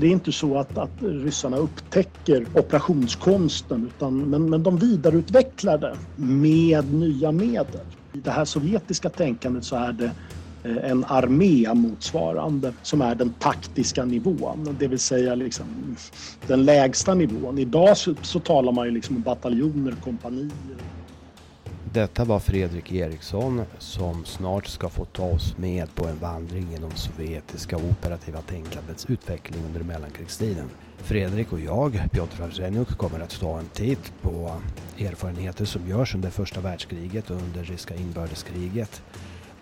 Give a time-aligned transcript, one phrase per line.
[0.00, 5.96] Det är inte så att, att ryssarna upptäcker operationskonsten utan, men, men de vidareutvecklar det
[6.16, 7.86] med nya medel.
[8.12, 10.10] I det här sovjetiska tänkandet så är det
[10.64, 15.66] eh, en armé motsvarande som är den taktiska nivån, det vill säga liksom
[16.46, 17.58] den lägsta nivån.
[17.58, 20.76] Idag så, så talar man ju liksom om bataljoner, kompanier
[21.98, 26.90] detta var Fredrik Eriksson som snart ska få ta oss med på en vandring genom
[26.90, 30.70] sovjetiska operativa tänkandets utveckling under mellankrigstiden.
[30.98, 34.56] Fredrik och jag, Piotr Arsenjuk, kommer att ta en titt på
[34.98, 39.02] erfarenheter som görs under första världskriget och under ryska inbördeskriget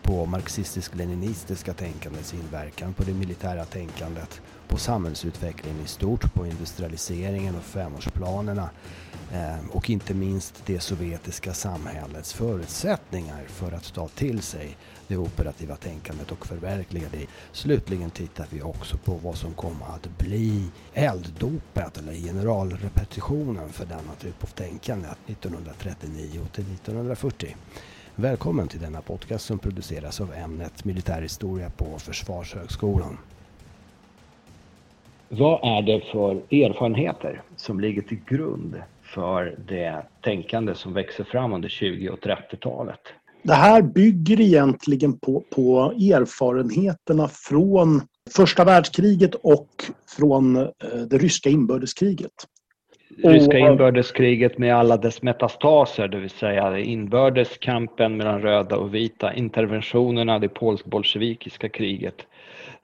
[0.02, 7.62] på marxistisk-leninistiska tänkandets inverkan på det militära tänkandet, på samhällsutvecklingen i stort, på industrialiseringen och
[7.62, 8.70] femårsplanerna
[9.32, 14.76] eh, och inte minst det sovjetiska samhällets förutsättningar för att ta till sig
[15.08, 17.26] det operativa tänkandet och förverkliga det.
[17.52, 24.14] Slutligen tittar vi också på vad som kommer att bli elddopet eller generalrepetitionen för denna
[24.20, 27.56] typ av tänkande 1939 till 1940.
[28.14, 33.18] Välkommen till denna podcast som produceras av ämnet militärhistoria på Försvarshögskolan.
[35.28, 41.52] Vad är det för erfarenheter som ligger till grund för det tänkande som växer fram
[41.52, 43.00] under 20 och 30-talet?
[43.42, 48.00] Det här bygger egentligen på, på erfarenheterna från
[48.36, 49.68] första världskriget och
[50.18, 50.68] från eh,
[51.10, 52.32] det ryska inbördeskriget
[53.24, 60.38] ryska inbördeskriget med alla dess metastaser, det vill säga inbördeskampen mellan röda och vita, interventionerna,
[60.38, 62.14] det polsk-bolsjevikiska kriget.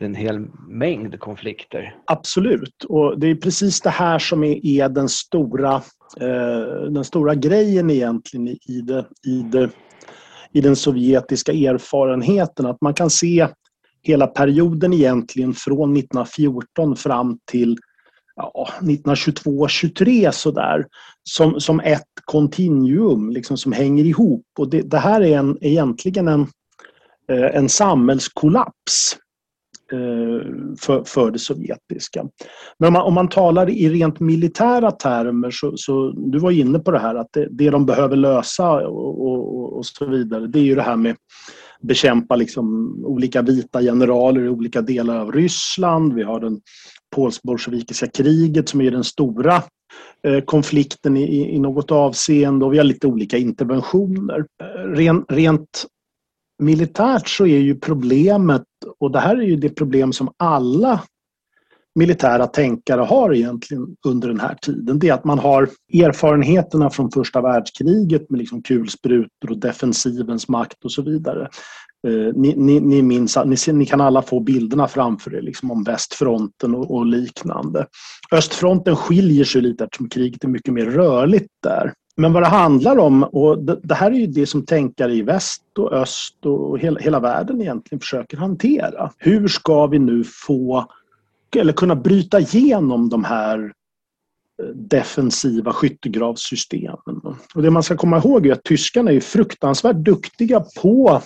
[0.03, 1.97] Det är en hel mängd konflikter.
[2.06, 5.75] Absolut, och det är precis det här som är, är den, stora,
[6.20, 9.70] eh, den stora grejen egentligen i, det, i, det,
[10.53, 12.67] i den sovjetiska erfarenheten.
[12.67, 13.48] Att man kan se
[14.03, 17.77] hela perioden egentligen från 1914 fram till
[18.37, 20.87] ja, 1922-23 sådär
[21.22, 24.47] som, som ett kontinuum liksom, som hänger ihop.
[24.59, 26.41] Och det, det här är en, egentligen en,
[27.28, 29.19] eh, en samhällskollaps
[29.92, 30.47] Eh,
[30.80, 32.26] för, för det sovjetiska.
[32.78, 36.78] Men om man, om man talar i rent militära termer så, så du var inne
[36.78, 40.58] på det här att det, det de behöver lösa och, och, och så vidare det
[40.58, 41.16] är ju det här med
[41.82, 46.14] bekämpa liksom olika vita generaler i olika delar av Ryssland.
[46.14, 46.60] Vi har den
[47.16, 49.62] polsk-bolsjevikiska kriget som är den stora
[50.26, 54.47] eh, konflikten i, i något avseende och vi har lite olika interventioner.
[54.62, 55.86] Eh, ren, rent
[56.62, 58.62] militärt så är ju problemet,
[58.99, 61.03] och det här är ju det problem som alla
[61.95, 64.99] militära tänkare har egentligen under den här tiden.
[64.99, 70.84] Det är att man har erfarenheterna från första världskriget med liksom kulsprutor och defensivens makt
[70.84, 71.49] och så vidare.
[72.09, 75.84] Eh, ni, ni, ni, minns, ni, ni, kan alla få bilderna framför er liksom om
[75.84, 77.87] västfronten och, och, liknande.
[78.33, 81.93] Östfronten skiljer sig lite eftersom kriget är mycket mer rörligt där.
[82.17, 85.23] Men vad det handlar om, och det, det här är ju det som tänkare i
[85.23, 89.11] väst och öst och hela, hela världen egentligen försöker hantera.
[89.19, 90.91] Hur ska vi nu få,
[91.56, 93.73] eller kunna bryta igenom de här
[94.62, 97.21] eh, defensiva skyttegravssystemen.
[97.55, 101.23] Och det man ska komma ihåg är att tyskarna är fruktansvärt duktiga på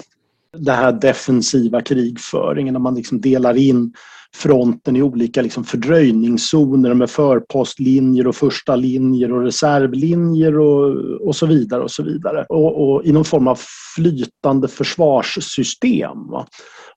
[0.56, 3.92] den här defensiva krigföringen när man liksom delar in
[4.36, 10.96] fronten i olika liksom fördröjningszoner med förpostlinjer och första linjer och reservlinjer och,
[11.28, 11.82] och så vidare.
[11.82, 12.46] och så vidare.
[12.48, 13.58] Och, och i någon form av
[13.96, 16.26] flytande försvarssystem.
[16.30, 16.46] Va?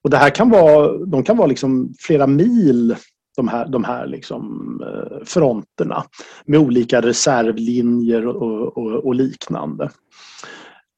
[0.03, 2.95] Och det här kan vara, de kan vara liksom flera mil
[3.37, 4.43] de här, de här liksom,
[4.81, 6.03] eh, fronterna
[6.45, 9.89] med olika reservlinjer och, och, och liknande.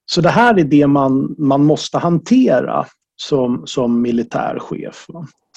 [0.05, 2.85] Så det här är det man, man måste hantera
[3.21, 5.07] som, som militärchef.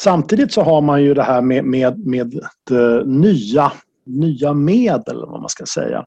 [0.00, 2.34] Samtidigt så har man ju det här med, med, med
[2.70, 3.72] eh, nya,
[4.06, 6.04] nya medel, vad man ska säga.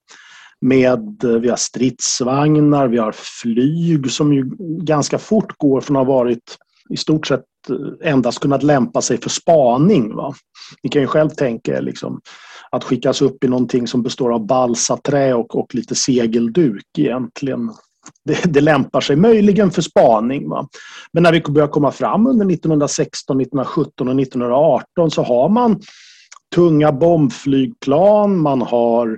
[0.62, 4.50] Med, eh, vi har stridsvagnar, vi har flyg som ju
[4.82, 6.58] ganska fort går från att ha varit
[6.90, 10.16] i stort sett eh, endast kunnat lämpa sig för spaning.
[10.16, 10.34] Va?
[10.84, 12.22] Ni kan ju själv tänka er liksom,
[12.72, 17.72] att skickas upp i någonting som består av balsaträ och, och lite segelduk egentligen
[18.26, 20.50] det, det lämpar sig möjligen för spaning.
[20.50, 20.68] Va?
[21.14, 25.82] Men när vi börjar komma fram under 1916, 1917 och 1918 så har man
[26.56, 29.18] tunga bombflygplan, man har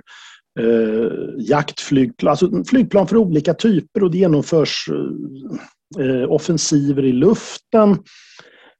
[0.60, 7.90] eh, jaktflygplan, alltså flygplan för olika typer och det genomförs eh, eh, offensiver i luften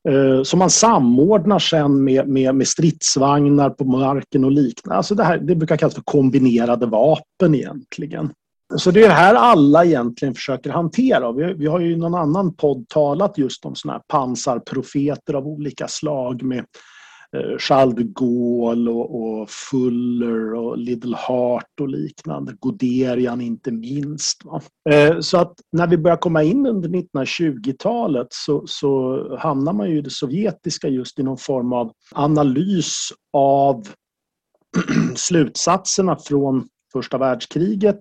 [0.09, 4.97] eh, som man samordnar sen med, med, med, stridsvagnar på marken och liknande.
[4.97, 8.33] Alltså det, här, det brukar kallas för kombinerade vapen egentligen.
[8.77, 11.33] Så det är det här alla egentligen försöker hantera.
[11.33, 15.47] Vi, vi har ju i någon annan podd talat just om sådana här pansarprofeter av
[15.47, 16.59] olika slag med
[17.37, 22.57] eh, Charles de Gaulle och, och, Fuller och Little Heart och liknande.
[22.61, 24.45] Goderian inte minst.
[24.45, 24.61] Va?
[24.91, 29.99] Eh, så att när vi börjar komma in under 1920-talet så, så hamnar man ju
[29.99, 33.89] i det sovjetiska just i någon form av analys av
[35.17, 38.01] slutsatserna från första världskriget,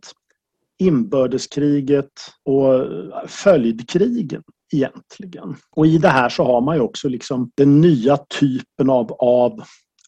[0.79, 2.11] inbördeskriget
[2.45, 2.87] och
[3.27, 4.43] följdkrigen
[4.73, 5.55] egentligen.
[5.75, 9.59] Och i det här så har man ju också liksom den nya typen av, av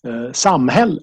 [0.07, 1.01] eh, samhälle.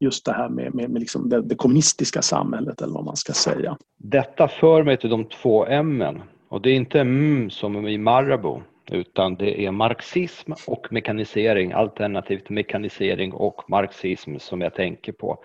[0.00, 3.32] Just det här med, med, med liksom det, det, kommunistiska samhället eller vad man ska
[3.32, 3.76] säga.
[3.98, 6.04] Detta för mig till de två M
[6.48, 12.50] och det är inte M som i Marabou utan det är marxism och mekanisering alternativt
[12.50, 15.44] mekanisering och marxism som jag tänker på.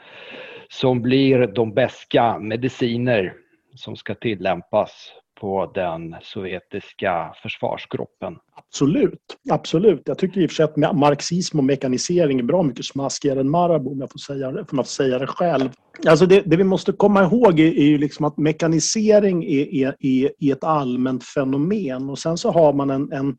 [0.80, 3.33] Som blir de bästa mediciner
[3.75, 4.92] som ska tillämpas
[5.39, 8.38] på den sovjetiska försvarsgruppen.
[8.56, 10.01] Absolut, absolut.
[10.06, 13.50] Jag tycker i och för sig att marxism och mekanisering är bra mycket smaskigare än
[13.50, 15.69] Marabou om jag får säga det, får säga det själv.
[16.07, 19.95] Alltså det, det, vi måste komma ihåg är, är ju liksom att mekanisering är, är,
[20.00, 23.38] är, är ett allmänt fenomen och sen så har man en, en,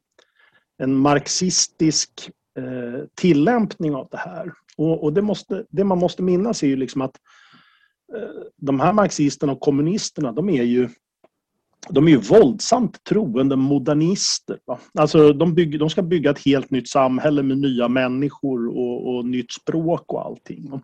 [0.82, 4.52] en marxistisk eh, tillämpning av det här.
[4.76, 7.16] Och, och, det, måste, det man måste minnas är ju liksom att
[8.16, 10.88] eh, de här marxisterna och kommunisterna, de är ju
[11.88, 14.58] de är ju våldsamt troende modernister.
[14.64, 14.78] Va?
[14.98, 19.24] Alltså de, bygger, de ska bygga ett helt nytt samhälle med nya människor och, och
[19.24, 20.80] nytt språk och allting.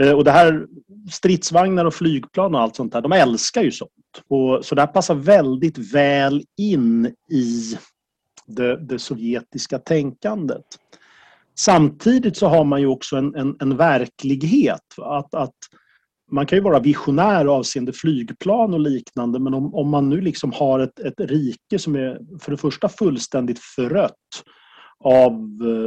[0.00, 0.66] Eh, och det här
[1.10, 3.90] stridsvagnar och flygplan och allt sånt där, de älskar ju sånt.
[4.28, 7.78] Och, så det här passar väldigt väl in i
[8.46, 10.64] det, det sovjetiska tänkandet.
[11.58, 14.94] Samtidigt så har man ju också en, en, en verklighet.
[14.98, 15.54] Att, att
[16.30, 20.52] man kan ju vara visionär avseende flygplan och liknande men om, om man nu liksom
[20.52, 24.42] har ett, ett rike som är för det första fullständigt förött
[25.04, 25.40] av,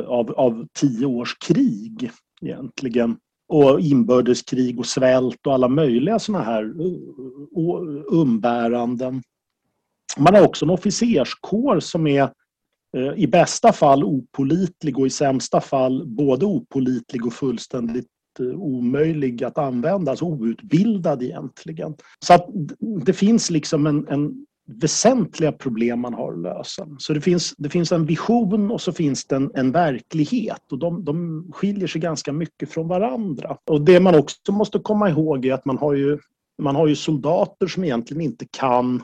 [0.07, 2.11] av, av tio års krig
[2.41, 3.17] egentligen
[3.49, 6.73] och inbördeskrig och svält och alla möjliga sådana här
[8.11, 9.21] umbäranden.
[10.17, 12.31] Man har också en officerskår som är
[12.97, 18.07] Eh, i bästa fall opolitlig och i sämsta fall både opolitlig och fullständigt
[18.39, 21.95] eh, omöjlig att använda, alltså outbildad egentligen.
[22.25, 22.47] Så att
[23.05, 24.45] det finns liksom en, en
[24.81, 26.87] väsentliga problem man har att lösa.
[26.97, 30.79] Så det finns, det finns en vision och så finns det en, en verklighet och
[30.79, 33.57] de, de skiljer sig ganska mycket från varandra.
[33.65, 36.19] Och det man också måste komma ihåg är att man har ju,
[36.61, 39.01] man har ju soldater som egentligen inte kan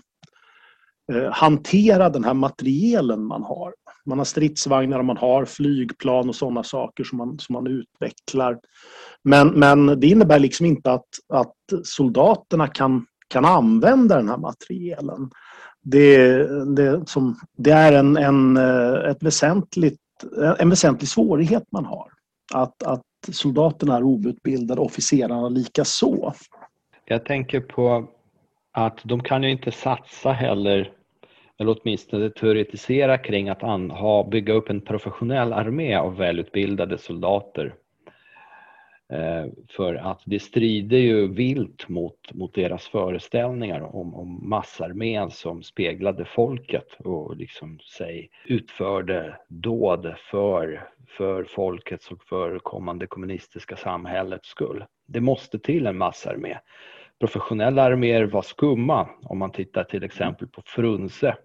[1.13, 3.73] Eh, hantera den här materielen man har.
[4.05, 8.59] Man har stridsvagnar och man har flygplan och sådana saker som man, som man utvecklar.
[9.23, 15.29] Men, men det innebär liksom inte att, att soldaterna kan, kan använda den här materielen.
[15.81, 16.37] Det,
[16.75, 19.99] det, som, det är en, en, eh, ett väsentligt,
[20.59, 22.07] en väsentlig svårighet man har.
[22.53, 26.33] Att, att soldaterna är outbildade, officerarna lika så.
[27.05, 28.07] Jag tänker på
[28.71, 30.94] att de kan ju inte satsa heller
[31.57, 37.75] eller åtminstone teoretisera kring att ha, bygga upp en professionell armé av välutbildade soldater.
[39.09, 45.63] Eh, för att det strider ju vilt mot, mot deras föreställningar om, om massarmén som
[45.63, 54.49] speglade folket och liksom sig utförde dåd för, för folkets och för kommande kommunistiska samhällets
[54.49, 54.85] skull.
[55.07, 56.57] Det måste till en massarmé.
[57.19, 61.37] Professionella arméer var skumma om man tittar till exempel på Frunse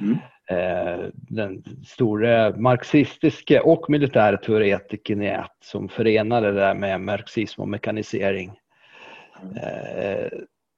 [0.00, 0.18] Mm.
[0.50, 7.60] Eh, den store marxistiske och militära teoretikern i ett som förenade det där med marxism
[7.60, 8.58] och mekanisering.
[9.56, 10.28] Eh,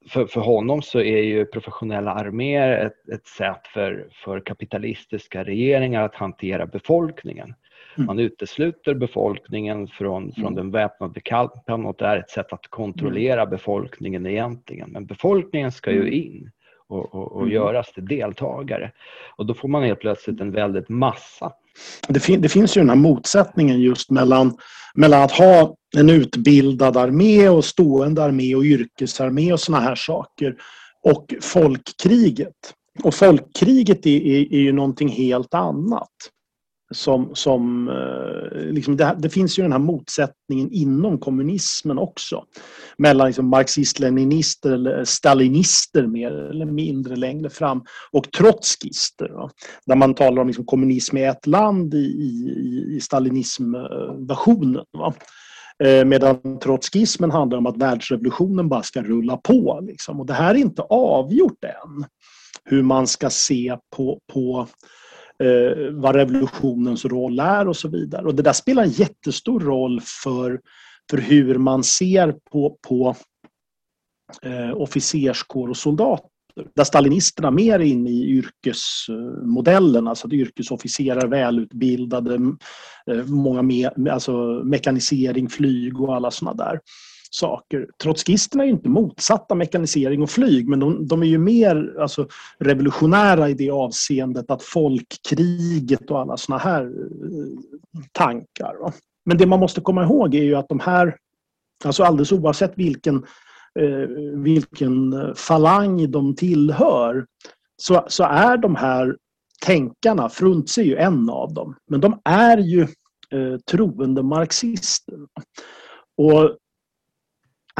[0.08, 6.02] för, för honom så är ju professionella arméer ett, ett sätt för, för kapitalistiska regeringar
[6.02, 7.54] att hantera befolkningen.
[7.96, 8.06] Mm.
[8.06, 10.54] Man utesluter befolkningen från, från mm.
[10.54, 14.90] den väpnade kampen och det är ett sätt att kontrollera befolkningen egentligen.
[14.90, 16.50] Men befolkningen ska ju in
[16.90, 17.54] och, och, och mm.
[17.54, 18.92] göras till deltagare.
[19.36, 21.52] Och då får man helt plötsligt en väldigt massa.
[22.08, 24.56] Det, fin det, finns ju den här motsättningen just mellan,
[24.94, 30.56] mellan att ha en utbildad armé och stående armé och yrkesarmé och såna här saker
[31.02, 32.74] och folkkriget.
[33.04, 36.08] Och folkkriget är, är, är ju någonting helt annat
[36.94, 42.44] som, som eh, liksom det, det, finns ju den här motsättningen inom kommunismen också.
[42.98, 47.82] Mellan liksom marxist-leninister eller stalinister mer eller mindre längre fram
[48.12, 49.28] och trotskister.
[49.28, 49.50] Va?
[49.86, 54.84] Där man talar om liksom kommunism i ett land i, i, i stalinismversionen.
[54.92, 55.14] Va?
[55.84, 59.80] Eh, medan trotskismen handlar om att världsrevolutionen bara ska rulla på.
[59.82, 60.20] Liksom.
[60.20, 62.04] Och det här är inte avgjort än.
[62.64, 64.68] Hur man ska se på, på
[65.40, 68.26] eh, vad revolutionens roll är och så vidare.
[68.26, 70.60] Och det där spelar en jättestor roll för,
[71.10, 73.16] för hur man ser på, på
[74.42, 76.30] eh, officerskår och soldater.
[76.74, 82.34] Där stalinisterna mer är inne i yrkesmodellen, alltså att yrkesofficerare, välutbildade,
[83.06, 86.80] eh, många med, alltså mekanisering, flyg och alla sådana där
[87.30, 87.88] saker.
[88.02, 93.48] Trotskisterna är inte motsatta mekanisering och flyg men de, de är ju mer alltså, revolutionära
[93.48, 98.76] i det avseendet att folkkriget och alla såna här eh, tankar.
[98.80, 98.92] Va?
[99.24, 101.16] Men det man måste komma ihåg är ju att de här,
[101.84, 103.16] alltså alldeles oavsett vilken,
[103.80, 107.26] eh, vilken eh, falang de tillhör
[107.76, 109.16] så, så är de här
[109.64, 112.82] tänkarna, Frunze är ju en av dem, men de är ju
[113.30, 115.18] eh, troende marxister.
[116.16, 116.56] Och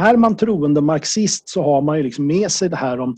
[0.00, 3.16] är man troende marxist så har man ju liksom med sig det här om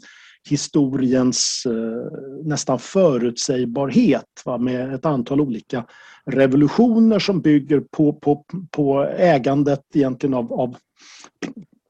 [0.49, 5.85] historiens eh, nästan förutsägbarhet va, med ett antal olika
[6.27, 10.77] revolutioner som bygger på, på, på ägandet egentligen av, av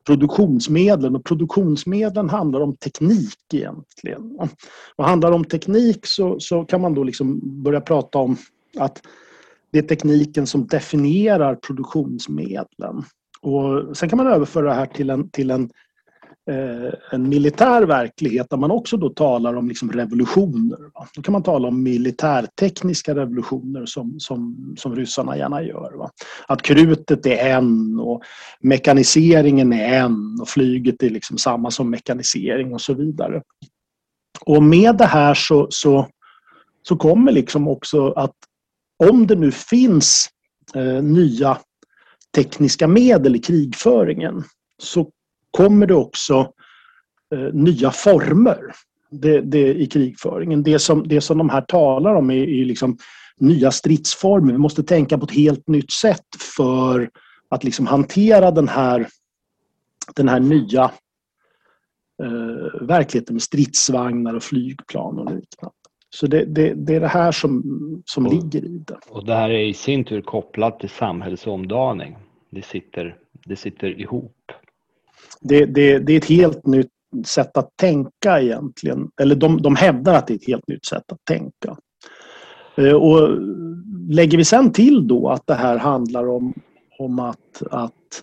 [0.06, 4.38] produktionsmedlen och produktionsmedlen handlar om teknik egentligen.
[4.96, 8.36] Och handlar det om teknik så, så kan man då liksom börja prata om
[8.78, 9.02] att
[9.70, 13.04] det är tekniken som definierar produktionsmedlen.
[13.42, 15.70] Och sen kan man överföra det här till en, till en,
[16.50, 20.78] eh, en militär verklighet där man också då talar om liksom revolutioner.
[20.94, 21.08] Va?
[21.14, 25.92] Då kan man tala om militärtekniska revolutioner som, som, som ryssarna gärna gör.
[25.98, 26.10] Va?
[26.48, 28.22] Att krutet är en och
[28.60, 33.42] mekaniseringen är en och flyget är liksom samma som mekanisering och så vidare.
[34.46, 36.08] Och med det här så, så,
[36.82, 38.34] så kommer liksom också att
[39.04, 40.28] om det nu finns
[40.74, 41.58] eh, nya
[42.34, 44.44] tekniska medel i krigföringen
[44.78, 45.10] så
[45.50, 46.52] kommer det också
[47.34, 48.58] eh, nya former
[49.10, 50.62] det, det, i krigföringen.
[50.62, 52.98] Det som, det som de här talar om är, är liksom
[53.36, 54.52] nya stridsformer.
[54.52, 57.10] Vi måste tänka på ett helt nytt sätt för
[57.48, 59.08] att liksom hantera den här,
[60.16, 60.84] den här nya
[62.22, 65.74] eh, verkligheten med stridsvagnar och flygplan och liknande.
[66.14, 67.62] Så det, det, det, är det här som,
[68.06, 68.98] som och, ligger i det.
[69.08, 72.16] Och det här är i sin tur kopplat till samhällsomdaning.
[72.50, 73.16] Det sitter,
[73.46, 74.36] det sitter ihop.
[75.40, 76.90] Det, det, det är ett helt nytt
[77.26, 79.10] sätt att tänka egentligen.
[79.20, 81.76] Eller de, de hävdar att det är ett helt nytt sätt att tänka.
[82.76, 83.38] Eh, och
[84.08, 86.54] lägger vi sen till då att det här handlar om,
[86.98, 88.22] om att, att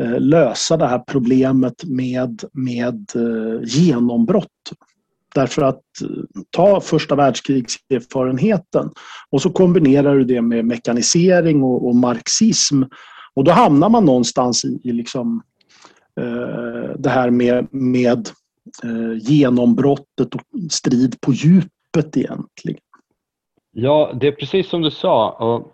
[0.00, 4.72] eh, lösa det här problemet med, med eh, genombrott
[5.34, 6.08] Därför att eh,
[6.50, 8.90] ta första världskrigserfarenheten
[9.30, 12.82] och så kombinerar du det med mekanisering och, och marxism
[13.38, 15.42] och då hamnar man någonstans i, i liksom,
[16.20, 18.30] eh, det här med, med
[18.84, 22.80] eh, genombrottet och strid på djupet egentligen.
[23.72, 25.30] Ja, det är precis som du sa.
[25.30, 25.72] Och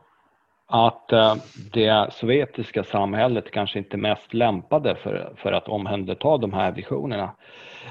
[0.74, 1.36] att eh,
[1.72, 7.30] det sovjetiska samhället kanske inte är mest lämpade för, för att omhänderta de här visionerna.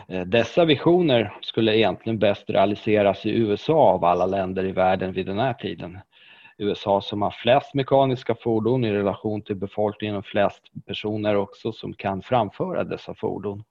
[0.07, 5.25] Eh, dessa visioner skulle egentligen bäst realiseras i USA av alla länder i världen vid
[5.25, 5.99] den här tiden.
[6.57, 11.93] USA som har flest mekaniska fordon i relation till befolkningen och flest personer också som
[11.93, 13.63] kan framföra dessa fordon.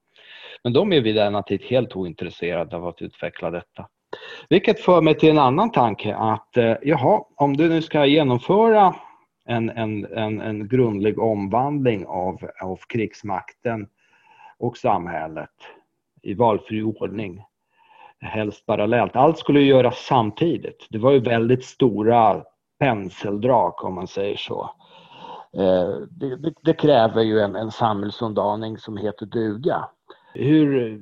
[0.64, 3.88] Men de är vid denna tid helt ointresserade av att utveckla detta.
[4.49, 8.95] Vilket för mig till en annan tanke att eh, jaha, om du nu ska genomföra
[9.45, 13.88] en, en, en, en grundlig omvandling av, av krigsmakten
[14.59, 15.50] och samhället
[16.23, 17.45] i valfri ordning,
[18.21, 19.16] helst parallellt.
[19.16, 20.87] Allt skulle ju göras samtidigt.
[20.90, 22.42] Det var ju väldigt stora
[22.78, 24.71] penseldrag om man säger så.
[25.57, 29.88] Eh, det, det, det kräver ju en, en samhällsomdaning som heter duga.
[30.35, 31.00] Hur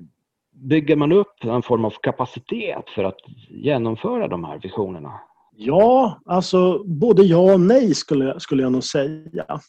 [0.53, 5.21] bygger man upp en form av kapacitet för att genomföra de här visionerna?
[5.57, 9.61] Ja, alltså både ja och nej skulle, skulle jag nog säga.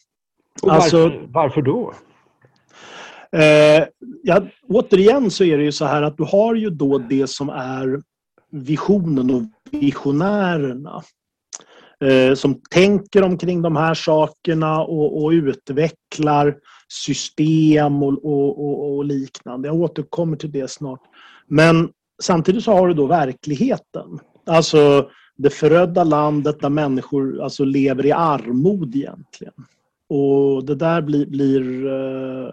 [0.62, 1.92] Och alltså, varför, varför då?
[3.36, 3.84] Eh,
[4.22, 7.48] ja, återigen så är det ju så här att du har ju då det som
[7.48, 8.02] är
[8.50, 11.02] visionen och visionärerna.
[12.02, 16.56] Eh, som tänker omkring de här sakerna och, och utvecklar
[16.88, 19.68] system och, och, och, liknande.
[19.68, 21.00] Jag återkommer till det snart.
[21.46, 21.88] Men
[22.22, 24.18] samtidigt så har du då verkligheten.
[24.46, 29.54] Alltså det förödda landet där människor alltså lever i armod egentligen.
[30.08, 32.52] Och det där blir, blir eh,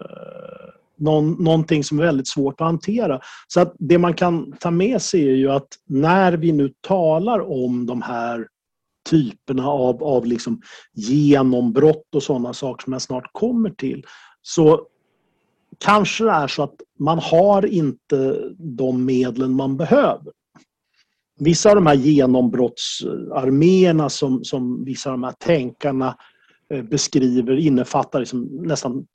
[0.98, 3.20] någon, någonting som är väldigt svårt att hantera.
[3.48, 7.50] Så att det man kan ta med sig är ju att när vi nu talar
[7.50, 8.46] om de här
[9.10, 10.60] typerna av, av liksom
[10.92, 14.06] genombrott och sådana saker som jag snart kommer till
[14.42, 14.86] så
[15.78, 20.32] kanske det är så att man har inte de medlen man behöver.
[21.38, 26.16] vissa av de här genombrottsarméerna som, som vissa av de här tänkarna
[26.74, 29.06] eh, beskriver innefattar liksom nästan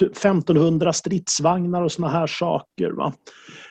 [0.00, 2.90] 1500 stridsvagnar och såna här saker.
[2.90, 3.12] Va?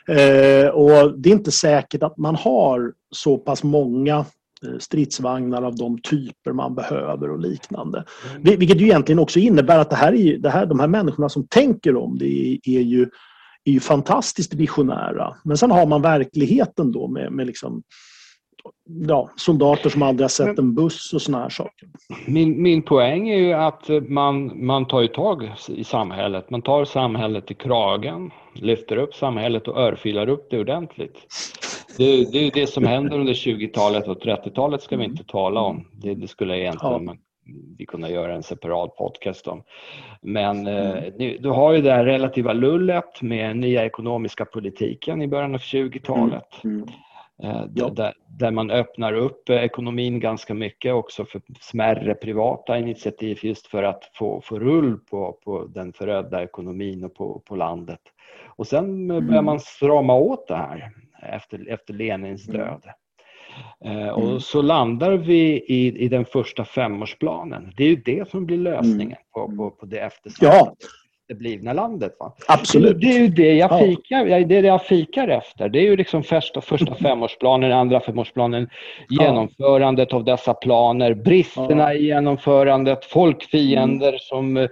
[0.08, 4.26] Eh, och det är inte säkert att man har så pass många
[4.80, 8.06] stridsvagnar av de typer man behöver och liknande.
[8.32, 8.60] Mm.
[8.60, 11.48] Vilket ju egentligen också innebär att det här är, det här, de här människorna som
[11.48, 13.10] tänker om det är, är ju
[13.68, 15.36] är ju fantastiskt visionära.
[15.44, 17.84] Men sen har man verkligheten då med, med liksom,
[19.08, 21.90] ja, soldater som aldrig har sett en buss och såna här saker.
[22.28, 26.50] Min, min poäng är ju att man, man tar ju tag i samhället.
[26.50, 31.16] Man tar samhället i kragen, lyfter upp samhället och örfilar upp det ordentligt.
[31.98, 35.88] Det, det är det som händer under 20-talet och 30-talet ska vi inte tala om.
[35.92, 37.16] Det, det skulle egentligen ja
[37.77, 39.63] vi kunna göra en separat podcast om.
[40.22, 41.42] Men eh, mm.
[41.42, 46.63] du har ju det här relativa lullet med nya ekonomiska politiken i början av 20-talet.
[46.63, 46.75] Mm.
[46.75, 46.89] Mm.
[47.44, 47.89] Eh, ja.
[47.89, 53.84] Där, där, man öppnar upp ekonomin ganska mycket också för smärre privata initiativ just för
[53.84, 58.01] att få, få rull på, på den förödda ekonomin och på, på landet.
[58.46, 59.46] Och sen börjar mm.
[59.46, 60.92] man strama åt det här
[61.27, 62.62] efter, efter Lenins mm.
[62.62, 62.84] död.
[63.86, 64.10] Mm.
[64.10, 64.39] Och mm.
[64.39, 67.74] så landar vi i, i den första femårsplanen.
[67.77, 69.17] Det är ju det som blir lösningen mm.
[69.34, 70.46] på, på, på det eftersatta.
[71.27, 71.36] Ja.
[71.36, 72.15] blivna landet.
[72.19, 72.36] Va?
[72.48, 73.01] Absolut.
[73.01, 74.46] Det är ju det jag, fikar, ja.
[74.46, 75.69] det är det jag fikar efter.
[75.69, 78.69] Det är ju liksom första, första femårsplanen, andra femårsplanen,
[79.10, 81.93] genomförandet av dessa planer, bristerna ja.
[81.93, 84.19] i genomförandet, folkfiender mm.
[84.19, 84.67] som eh,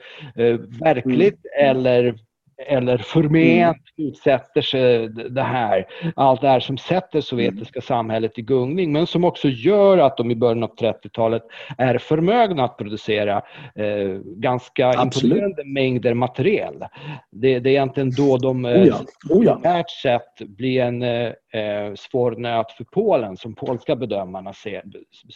[0.79, 1.69] verkligt mm.
[1.69, 2.15] eller
[2.57, 5.85] eller förment utsätter sig det här,
[6.15, 7.81] allt det här som sätter sovjetiska mm.
[7.81, 11.43] samhället i gungning men som också gör att de i början av 30-talet
[11.77, 13.41] är förmögna att producera
[13.75, 15.23] eh, ganska Absolut.
[15.23, 16.85] imponerande mängder materiel.
[17.31, 18.99] Det, det, är egentligen då de eh, oh ja.
[19.29, 19.83] Oh ja.
[20.01, 24.83] sett blir en eh, eh, svår nöt för Polen som polska bedömarna ser,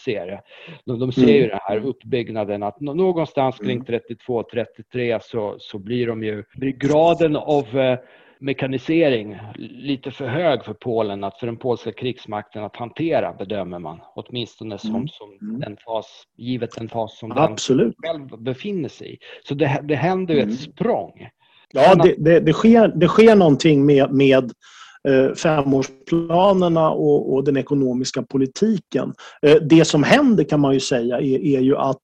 [0.04, 0.42] ser det.
[0.86, 1.36] De, de ser mm.
[1.36, 5.20] ju den här uppbyggnaden att någonstans kring 32-33 mm.
[5.24, 6.72] så, så blir de ju, blir
[7.10, 8.00] graden av eh,
[8.40, 14.00] mekanisering lite för hög för Polen, att för den polska krigsmakten att hantera bedömer man.
[14.16, 15.08] Åtminstone som, mm.
[15.08, 15.60] som mm.
[15.60, 17.96] den fas, givet den fas som Absolut.
[18.02, 19.18] den själv befinner sig i.
[19.48, 20.54] Så det, det händer ju mm.
[20.54, 21.28] ett språng.
[21.72, 24.52] Ja, det, det, det, sker, det sker någonting med, med
[25.08, 29.14] Eh, femårsplanerna och, och den ekonomiska politiken.
[29.42, 32.02] Eh, det som händer kan man ju säga är, är ju att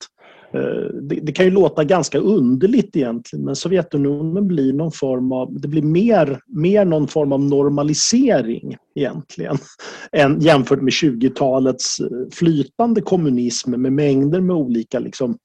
[0.55, 5.59] Eh, det, det, kan ju låta ganska underligt egentligen men Sovjetunionen blir någon form av,
[5.59, 9.57] det blir mer, mer någon form av normalisering egentligen
[10.11, 15.37] än jämfört med 20-talets eh, flytande kommunism med mängder med olika liksom,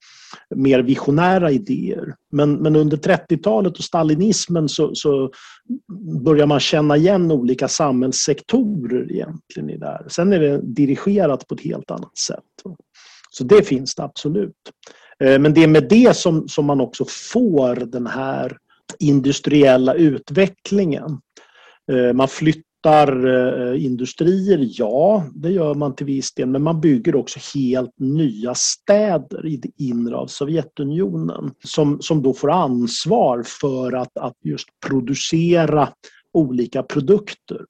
[0.55, 2.15] mer visionära idéer.
[2.31, 5.31] Men, men under 30-talet och stalinismen så, så
[6.23, 10.05] börjar man känna igen olika samhällssektorer egentligen i det här.
[10.07, 12.43] Sen är det dirigerat på ett helt annat sätt.
[13.33, 14.55] Så det finns det absolut.
[15.23, 18.57] Eh, men det är med det som, som man också får den här
[18.99, 21.21] industriella utvecklingen.
[21.91, 27.15] Eh, man flyttar eh, industrier, ja det gör man till viss del, men man bygger
[27.15, 33.93] också helt nya städer i det inre av Sovjetunionen som, som då får ansvar för
[33.93, 35.89] att, att just producera
[36.33, 37.65] olika produkter.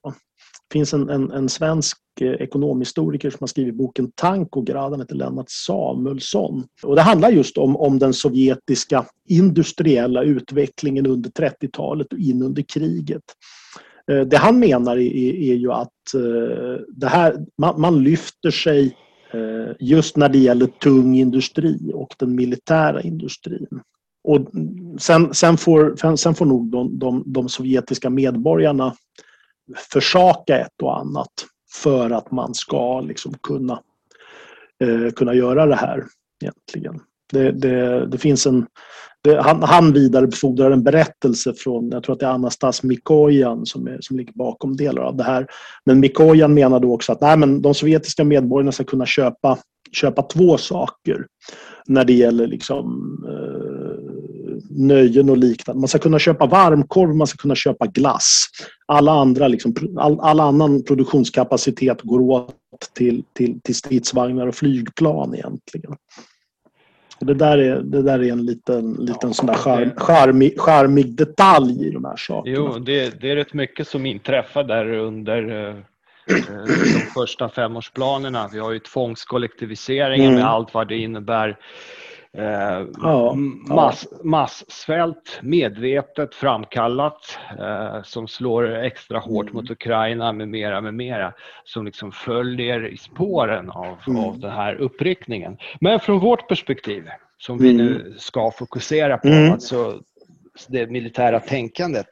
[0.72, 5.16] Det finns en, en, en svensk eh, ekonomhistoriker som har skrivit boken Tankograd, han heter
[5.16, 6.64] Lennart Samuelsson.
[6.84, 12.62] Och det handlar just om, om den sovjetiska industriella utvecklingen under 30-talet och in under
[12.62, 13.22] kriget.
[14.12, 15.16] Eh, det han menar är,
[15.52, 18.98] är ju att eh, det här, man, man lyfter sig
[19.80, 23.82] just när det gäller tung industri och den militära industrin.
[24.24, 24.48] Och
[25.00, 28.94] sen, sen, får, sen får nog de, de, de sovjetiska medborgarna
[29.78, 31.32] försaka ett och annat
[31.74, 33.82] för att man ska liksom kunna,
[34.84, 36.04] eh, kunna göra det här
[36.42, 37.00] egentligen.
[37.32, 38.68] Det, det, det finns en,
[39.24, 43.88] det, han, han vidarebefordrar en berättelse från, jag tror att det är Anastas Mikojan som,
[43.88, 45.48] är, som ligger bakom delar av det här.
[45.86, 49.58] Men Mikojan menar då också att nej, men de sovjetiska medborgarna ska kunna köpa,
[49.92, 51.26] köpa två saker
[51.88, 53.71] när det gäller liksom, eh,
[54.76, 55.80] nöjen och liknande.
[55.80, 58.46] Man ska kunna köpa varmkorv, man ska kunna köpa glass.
[58.86, 62.56] Alla andra, liksom, all, all annan produktionskapacitet går åt
[62.94, 65.96] till, till, till stridsvagnar och flygplan egentligen.
[67.20, 71.16] Det där är, det där är en liten, liten ja, sån där charm, charmig, charmig
[71.16, 72.56] detalj i de här sakerna.
[72.56, 75.76] Jo, det, det är rätt mycket som inträffar där under eh,
[76.28, 78.50] de första femårsplanerna.
[78.54, 80.40] Vi har ju tvångskollektiviseringen mm.
[80.40, 81.58] med allt vad det innebär
[82.38, 83.34] Eh, ja,
[83.70, 89.56] mass, massvält, medvetet framkallat, eh, som slår extra hårt mm.
[89.56, 94.24] mot Ukraina med mera, med mera, som liksom följer i spåren av, mm.
[94.24, 95.58] av den här uppryckningen.
[95.80, 97.04] Men från vårt perspektiv,
[97.38, 97.86] som vi mm.
[97.86, 99.52] nu ska fokusera på, mm.
[99.52, 100.02] alltså
[100.68, 102.08] det militära tänkandet,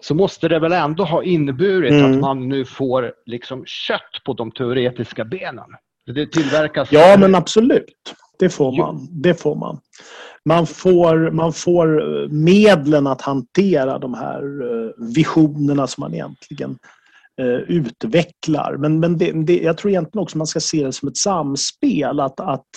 [0.00, 2.12] så måste det väl ändå ha inneburit mm.
[2.12, 5.70] att man nu får liksom kött på de teoretiska benen.
[6.06, 6.92] Det tillverkas...
[6.92, 8.14] Ja, men absolut.
[8.40, 9.08] Det får man.
[9.10, 9.78] Det får man.
[10.44, 16.78] Man får, man får eh, medlen att hantera de här eh, visionerna som man egentligen
[17.40, 18.76] eh, utvecklar.
[18.78, 22.20] Men, men det, det, jag tror egentligen också man ska se det som ett samspel.
[22.20, 22.68] Att, att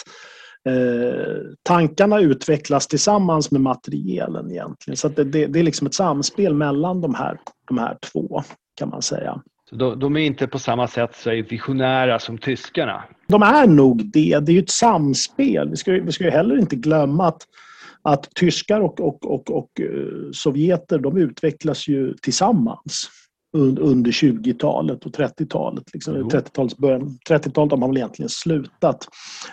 [0.70, 4.98] eh, tankarna utvecklas tillsammans med materielen egentligen.
[4.98, 8.44] Så det, det, det, är liksom ett samspel mellan de här, de här två
[8.76, 9.42] kan man säga.
[9.70, 13.04] Så de, är inte på samma sätt så visionära som tyskarna?
[13.28, 14.40] De är nog det.
[14.40, 15.70] Det är ju ett samspel.
[15.70, 17.42] Vi ska, vi ska ju heller inte glömma att,
[18.02, 23.10] att tyskar och, och, och, och eh, sovjeter de utvecklas ju tillsammans
[23.54, 25.84] under 20-talet och 30-talet.
[25.94, 27.20] Liksom, 30-talets början.
[27.30, 29.08] 30-talet har man väl egentligen slutat.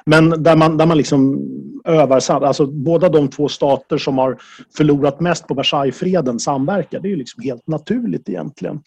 [0.06, 1.38] Men där man, där man liksom
[1.84, 4.38] övar, alltså båda de två stater som har
[4.76, 7.00] förlorat mest på Versaillesfreden samverkar.
[7.00, 8.80] Det är ju liksom helt naturligt egentligen.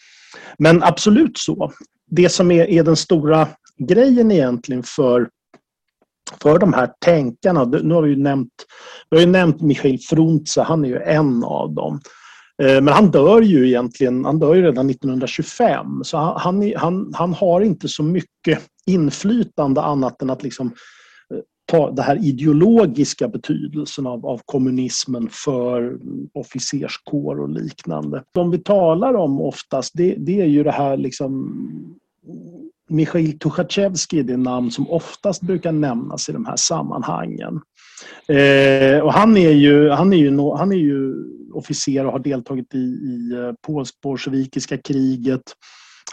[0.57, 1.71] Men absolut så.
[2.09, 3.47] Det som är, är den stora
[3.77, 5.29] grejen egentligen för
[6.41, 7.63] för de här tänkarna.
[7.63, 8.53] Nu har vi ju nämnt,
[9.09, 11.99] vi har ju nämnt Michail Frunze, han är ju en av dem.
[12.61, 17.33] Eh, men han dör ju egentligen, han dör ju redan 1925 så han, han, han
[17.33, 24.07] har inte så mycket inflytande annat än att liksom eh, ta den här ideologiska betydelsen
[24.07, 25.97] av, av kommunismen för
[26.33, 28.23] officerskår och liknande.
[28.33, 31.53] De vi talar om oftast det, det är ju det här liksom
[32.93, 37.61] Mikhail Tuchatjevskij är det namn som oftast brukar nämnas i de här sammanhangen.
[38.27, 41.13] Eh, och han är ju, han är ju, han är ju
[41.53, 45.41] officer och har deltagit i, i eh, polsk-bolsjevikiska kriget.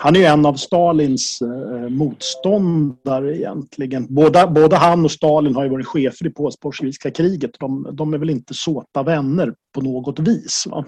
[0.03, 4.07] Han är en av Stalins eh, motståndare egentligen.
[4.15, 7.51] Båda, både han och Stalin har ju varit chefer i polsk-bolsjevikiska kriget.
[7.61, 10.65] De, de är väl inte såta vänner på något vis.
[10.71, 10.85] Va?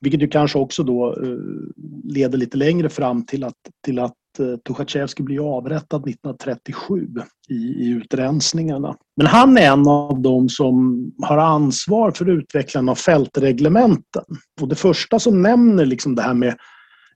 [0.00, 1.38] Vilket ju kanske också då eh,
[2.04, 3.54] leder lite längre fram till att,
[3.84, 7.08] till att Eh, Tuchatjevskij blir avrättad 1937
[7.48, 8.96] i, i utrensningarna.
[9.16, 14.24] Men han är en av de som har ansvar för utvecklandet av fältreglementen.
[14.60, 16.56] Och det första som nämner liksom det här med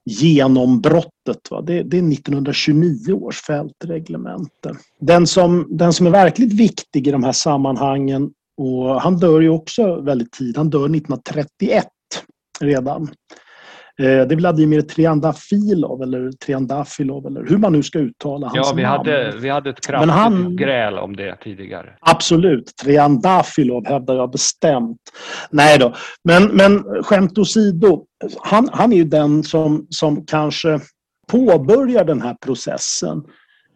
[0.04, 1.50] genombrottet.
[1.50, 1.62] Va?
[1.62, 4.76] Det, det, är 1929 års fältreglemente.
[5.00, 9.48] Den som, den som är verkligt viktig i de här sammanhangen och han dör ju
[9.48, 10.56] också väldigt tidigt.
[10.56, 11.86] Han dör 1931
[12.60, 13.08] redan.
[13.98, 18.72] Eh, det är Vladimir Triandafilov eller Triandafilov eller hur man nu ska uttala hans Ja,
[18.76, 18.98] vi namn.
[18.98, 21.96] hade, vi hade ett kraftigt han, gräl om det tidigare.
[22.00, 22.76] Absolut.
[22.82, 24.98] Triandafilov hävdar jag bestämt.
[25.50, 28.04] Nej då, men, men skämt åsido.
[28.42, 30.80] Han, han är ju den som, som kanske
[31.28, 33.22] påbörjar den här processen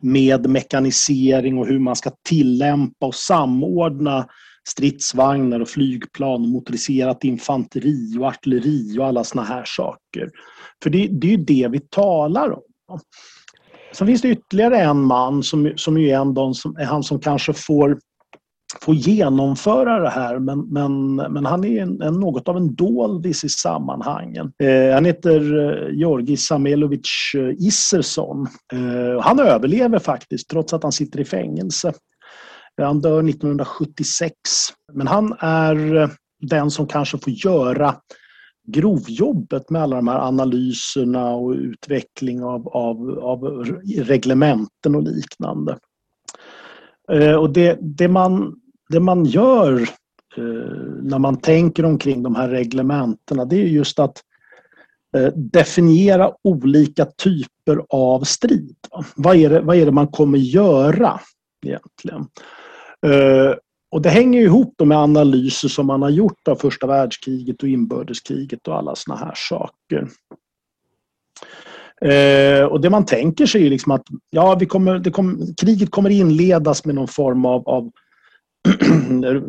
[0.00, 4.26] med mekanisering och hur man ska tillämpa och samordna
[4.68, 10.30] stridsvagnar och flygplan, och motoriserat infanteri och artilleri och alla såna här saker.
[10.82, 12.62] För det, det är ju det vi talar om.
[13.92, 17.52] Sen finns det ytterligare en man som, som är en som, är han som kanske
[17.52, 17.98] får,
[18.82, 23.44] får genomföra det här men, men, men han är en, en något av en doldis
[23.44, 24.52] i sammanhangen.
[24.62, 28.46] Eh, han heter eh, Georgi Samelovic eh, Isserson.
[28.72, 31.92] Eh, han överlever faktiskt trots att han sitter i fängelse.
[32.82, 34.32] Han dör 1976.
[34.92, 36.08] Men han är eh,
[36.40, 37.94] den som kanske får göra
[38.66, 43.44] grovjobbet med alla de här analyserna och utveckling av, av, av
[43.96, 45.78] reglementen och liknande.
[47.12, 49.80] Eh, och det, det, man, det man gör
[50.36, 54.22] eh, när man tänker omkring de här reglementena det är just att
[55.34, 58.76] definiera olika typer av strid.
[59.16, 61.20] Vad är det, vad är det man kommer göra
[61.66, 62.26] egentligen?
[63.06, 63.54] Eh,
[63.90, 68.68] och det hänger ihop med analyser som man har gjort av första världskriget och inbördeskriget
[68.68, 70.08] och alla såna här saker.
[72.00, 75.12] Eh, och det man tänker sig är liksom att ja, vi kommer, det
[75.60, 77.90] kriget kommer inledas med någon form av, av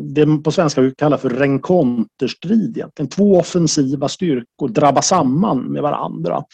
[0.00, 2.76] det på svenska vi kallar för renkonterstrid.
[2.76, 3.08] Egentligen.
[3.08, 6.44] Två offensiva styrkor drabbar samman med varandra.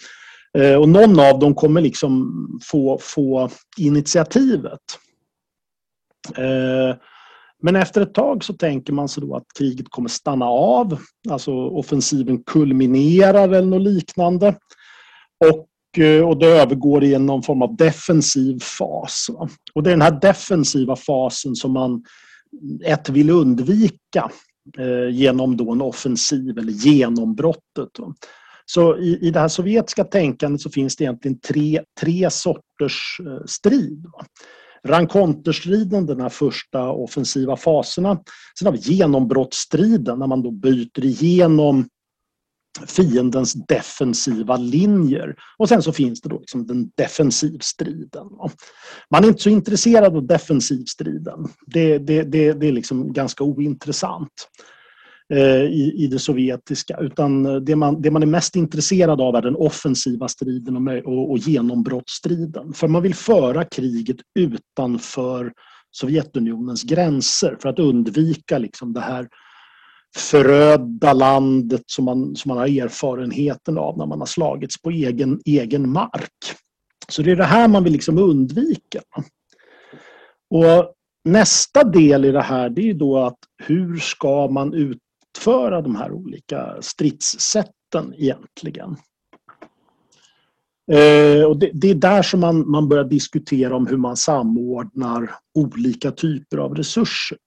[0.59, 2.33] Eh, och någon av dem kommer liksom
[2.71, 4.81] få, få initiativet.
[6.37, 6.97] Eh,
[7.63, 10.99] men efter ett tag så tänker man sig då att kriget kommer stanna av.
[11.31, 14.55] Alltså offensiven kulminerar eller något liknande.
[15.45, 19.27] Och, eh, och det övergår i någon form av defensiv fas.
[19.75, 22.05] Och det är den här defensiva fasen som man
[22.85, 24.31] ett vill undvika
[24.79, 27.91] eh, genom då en offensiv eller genombrottet.
[28.65, 34.07] Så i, i det här sovjetiska tänkandet så finns det egentligen tre, tre sorters strid.
[34.87, 38.21] Ranconterstriden, den här första offensiva faserna.
[38.59, 41.89] Sen har vi genombrottsstriden när man då byter igenom
[42.87, 45.35] fiendens defensiva linjer.
[45.59, 48.27] Och sen så finns det då liksom den defensivstriden.
[49.11, 51.49] Man är inte så intresserad av defensivstriden.
[51.67, 54.49] Det, det, det, det är liksom ganska ointressant
[55.33, 56.97] Eh, i, i det sovjetiska.
[57.01, 61.13] Utan eh, det man, det man är mest intresserad av är den offensiva striden och,
[61.13, 62.73] och, och genombrottsstriden.
[62.73, 65.53] För man vill föra kriget utanför
[65.91, 69.29] Sovjetunionens gränser för att undvika liksom det här
[70.17, 75.41] förödda landet som man, som man har erfarenheten av när man har slagits på egen,
[75.45, 76.57] egen mark.
[77.09, 79.01] Så det är det här man vill liksom undvika.
[80.51, 84.75] Och nästa del i det här det är då att hur ska man
[85.37, 88.97] utföra de här olika stridssätten egentligen?
[90.93, 95.31] Eh, och det, det, är där som man, man börjar diskutera om hur man samordnar
[95.55, 97.39] olika typer av resurser.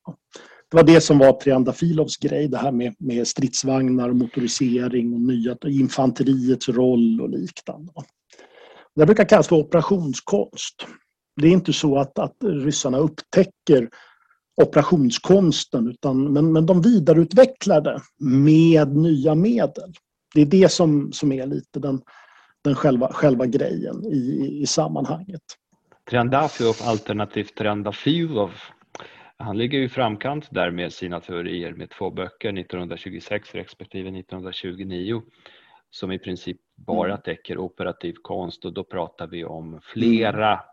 [0.71, 5.57] Det var det som var Triandafilovs grej, det här med, med stridsvagnar, motorisering och nya
[5.65, 7.91] infanteriets roll och liknande.
[8.95, 10.75] Det brukar kallas för operationskonst.
[11.41, 13.89] Det är inte så att, att ryssarna upptäcker
[14.63, 19.93] operationskonsten utan, men, men de vidareutvecklar det med nya medel.
[20.35, 22.01] Det är det som, som är lite den,
[22.63, 25.41] den själva, själva grejen i, i sammanhanget.
[26.09, 28.51] Triandafilov alternativt Triandafilov
[29.41, 35.21] han ligger i framkant där med sina teorier med två böcker 1926 respektive 1929
[35.89, 37.21] som i princip bara mm.
[37.21, 40.63] täcker operativ konst och då pratar vi om flera mm.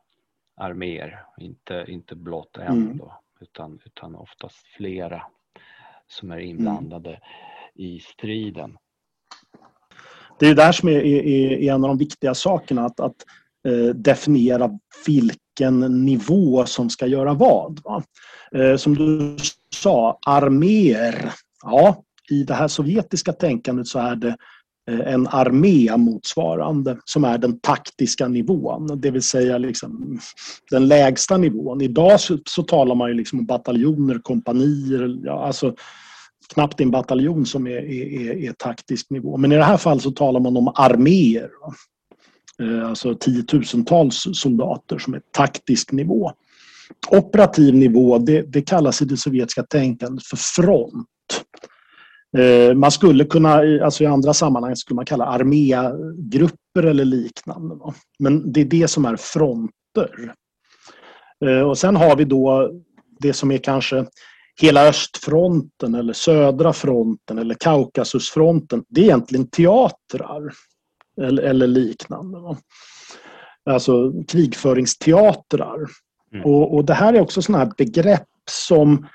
[0.56, 2.96] arméer, inte, inte blott en mm.
[2.98, 5.22] då, utan, utan oftast flera
[6.08, 7.20] som är inblandade mm.
[7.74, 8.76] i striden.
[10.38, 13.16] Det är där som är, är, är, en av de viktiga sakerna, att, att
[13.68, 17.80] eh, definiera vilken nivå som ska göra vad.
[17.84, 18.02] Va?
[18.52, 19.36] Eh, som du
[19.74, 21.32] sa, arméer.
[21.62, 24.36] Ja, i det här sovjetiska tänkandet så är det
[24.90, 30.20] Eh, en armé motsvarande som är den taktiska nivån, det vill säga liksom
[30.70, 31.80] den lägsta nivån.
[31.80, 35.74] Idag så, så talar man ju liksom om bataljoner, kompanier, ja, alltså
[36.54, 39.36] knappt en bataljon som är, är, är, är, taktisk nivå.
[39.36, 41.50] Men i det här fallet så talar man om arméer.
[42.62, 46.32] Eh, alltså tiotusentals soldater som är taktisk nivå.
[47.10, 51.08] Operativ nivå, det, det kallas i det sovjetiska tänkandet för front.
[52.38, 53.52] Eh, man skulle kunna,
[53.84, 57.76] alltså i andra sammanhang skulle man kalla armégrupper eller liknande.
[58.18, 60.34] Men det är det som är fronter.
[61.44, 62.70] Eh, och sen har vi då
[63.20, 64.06] det som är kanske
[64.60, 68.84] hela östfronten eller södra fronten eller Kaukasusfronten.
[68.88, 70.52] Det är egentligen teatrar
[71.22, 72.38] eller, eller liknande.
[73.70, 75.86] Alltså krigföringsteatrar.
[76.32, 76.44] Mm.
[76.44, 79.06] Och, och, det här är också sådana här begrepp som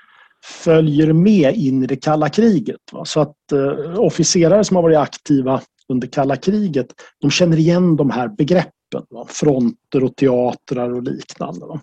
[0.44, 2.80] följer med in i det kalla kriget.
[2.92, 3.04] Va?
[3.04, 6.86] Så att eh, officerare som har varit aktiva under kalla kriget,
[7.20, 9.02] de känner igen de här begreppen.
[9.10, 9.26] Va?
[9.28, 11.66] Fronter och teatrar och liknande.
[11.66, 11.80] Va?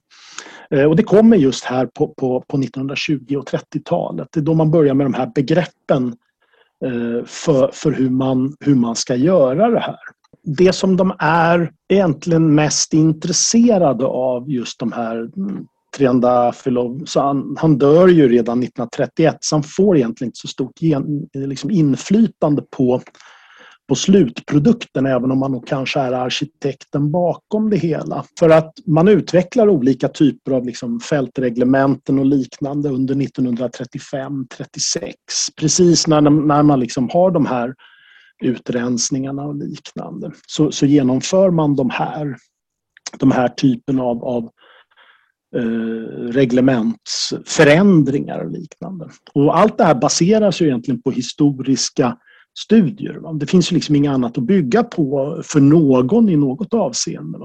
[0.70, 4.28] Eh, och det kommer just här på, på, på 1920 och 30-talet.
[4.32, 6.16] Det är då man börjar med de här begreppen
[6.86, 9.98] eh, för, för hur, man, hur man ska göra det här
[10.44, 17.56] det som de är egentligen mest intresserade av just de här mm, Triandafilov, så han,
[17.60, 22.62] han, dör ju redan 1931 så han får egentligen inte så stort gen, liksom inflytande
[22.62, 23.02] på,
[23.90, 28.26] på slutprodukten även om man nog kanske är arkitekten bakom det hela.
[28.40, 35.14] För att man utvecklar olika typer av liksom fältreglementen och liknande under 1935-36.
[35.60, 37.74] Precis när, när man liksom har de här
[38.44, 40.32] utrensningarna och liknande.
[40.48, 42.36] Så, så genomför man de här,
[43.20, 44.50] de här typen av, av
[45.56, 45.62] Eh,
[46.32, 49.10] reglementsförändringar och liknande.
[49.34, 52.18] Och allt det här baseras ju egentligen på historiska
[52.60, 53.40] studier.
[53.40, 57.40] Det finns ju liksom inget annat att bygga på för någon i något avseende.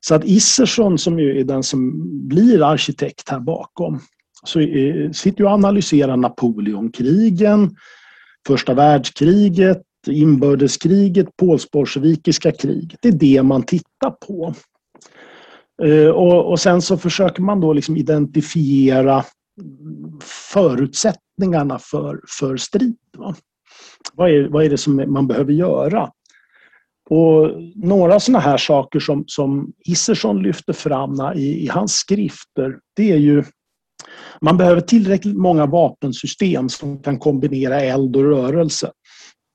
[0.00, 1.92] Så att Isserson som ju är den som
[2.28, 4.00] blir arkitekt här bakom
[4.44, 7.76] så eh, sitter och analyserar Napoleonkrigen,
[8.46, 12.98] första världskriget, inbördeskriget, polsk-bolsjevikiska kriget.
[13.02, 14.54] Det är det man tittar på.
[15.82, 19.24] Eh, och, och sen så försöker man då liksom identifiera
[20.22, 22.96] förutsättningarna för, för strid.
[23.16, 23.34] Va?
[24.12, 26.10] Vad, är, vad är det som man behöver göra?
[27.10, 33.12] Och några sådana här saker som, som Isersson lyfter fram i, i hans skrifter, det
[33.12, 33.44] är ju
[34.40, 38.92] Man behöver tillräckligt många vapensystem som kan kombinera eld och rörelse.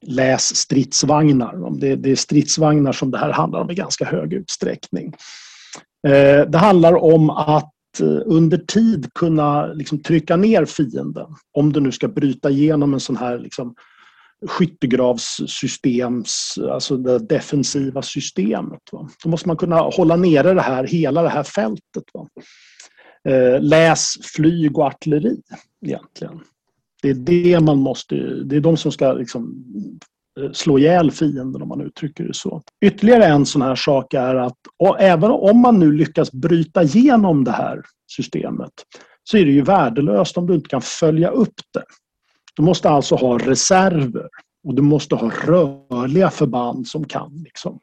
[0.05, 1.79] Läs stridsvagnar.
[1.79, 5.13] Det är stridsvagnar som det här handlar om i ganska hög utsträckning.
[6.07, 11.27] Eh, det handlar om att eh, under tid kunna liksom trycka ner fienden.
[11.53, 13.75] Om du nu ska bryta igenom en sån här liksom
[14.47, 18.81] skyttegravssystems, alltså det defensiva systemet.
[18.91, 19.09] Va?
[19.23, 22.03] Då måste man kunna hålla nere det här, hela det här fältet.
[22.13, 22.27] Va?
[23.29, 25.37] Eh, läs flyg och artilleri
[25.85, 26.39] egentligen.
[27.01, 29.65] Det är det man måste, det är de som ska liksom
[30.39, 32.61] Eh, slå ihjäl fienden om man uttrycker det så.
[32.85, 34.57] Ytterligare en sån här sak är att
[34.99, 38.71] även om man nu lyckas bryta igenom det här systemet
[39.23, 41.83] så är det ju värdelöst om du inte kan följa upp det.
[42.55, 44.27] Du måste alltså ha reserver
[44.67, 47.79] och du måste ha rörliga förband som kan liksom,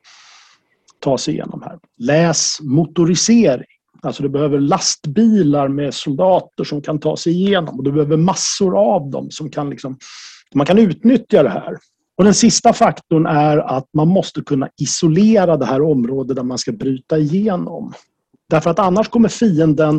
[1.01, 1.79] ta sig igenom här.
[1.99, 3.67] Läs motorisering.
[4.03, 8.79] Alltså du behöver lastbilar med soldater som kan ta sig igenom och du behöver massor
[8.79, 9.99] av dem som kan liksom,
[10.55, 11.77] man kan utnyttja det här.
[12.19, 16.59] Och den sista faktorn är att man måste kunna isolera det här området där man
[16.59, 17.93] ska bryta igenom.
[18.51, 19.97] Därför att annars kommer fienden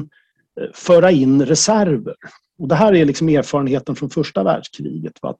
[0.61, 2.15] eh, föra in reserver.
[2.59, 5.13] Och det här är liksom erfarenheten från första världskriget.
[5.21, 5.39] Att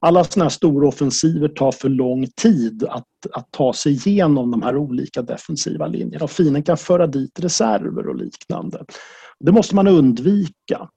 [0.00, 4.62] alla sådana här stora offensiver tar för lång tid att, att ta sig igenom de
[4.62, 6.24] här olika defensiva linjerna.
[6.24, 8.84] Och fienden kan föra dit reserver och liknande.
[9.40, 10.88] Det måste man undvika.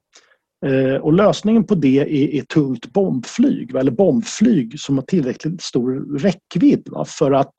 [0.66, 6.20] Eh, och lösningen på det är, är tungt bombflyg, eller bombflyg som har tillräckligt stor
[6.20, 7.54] räckvidd va, för, att,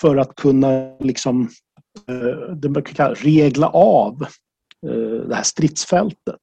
[0.00, 1.48] för att kunna liksom,
[2.08, 4.22] eh, det man kan regla av
[4.86, 6.40] eh, det här stridsfältet.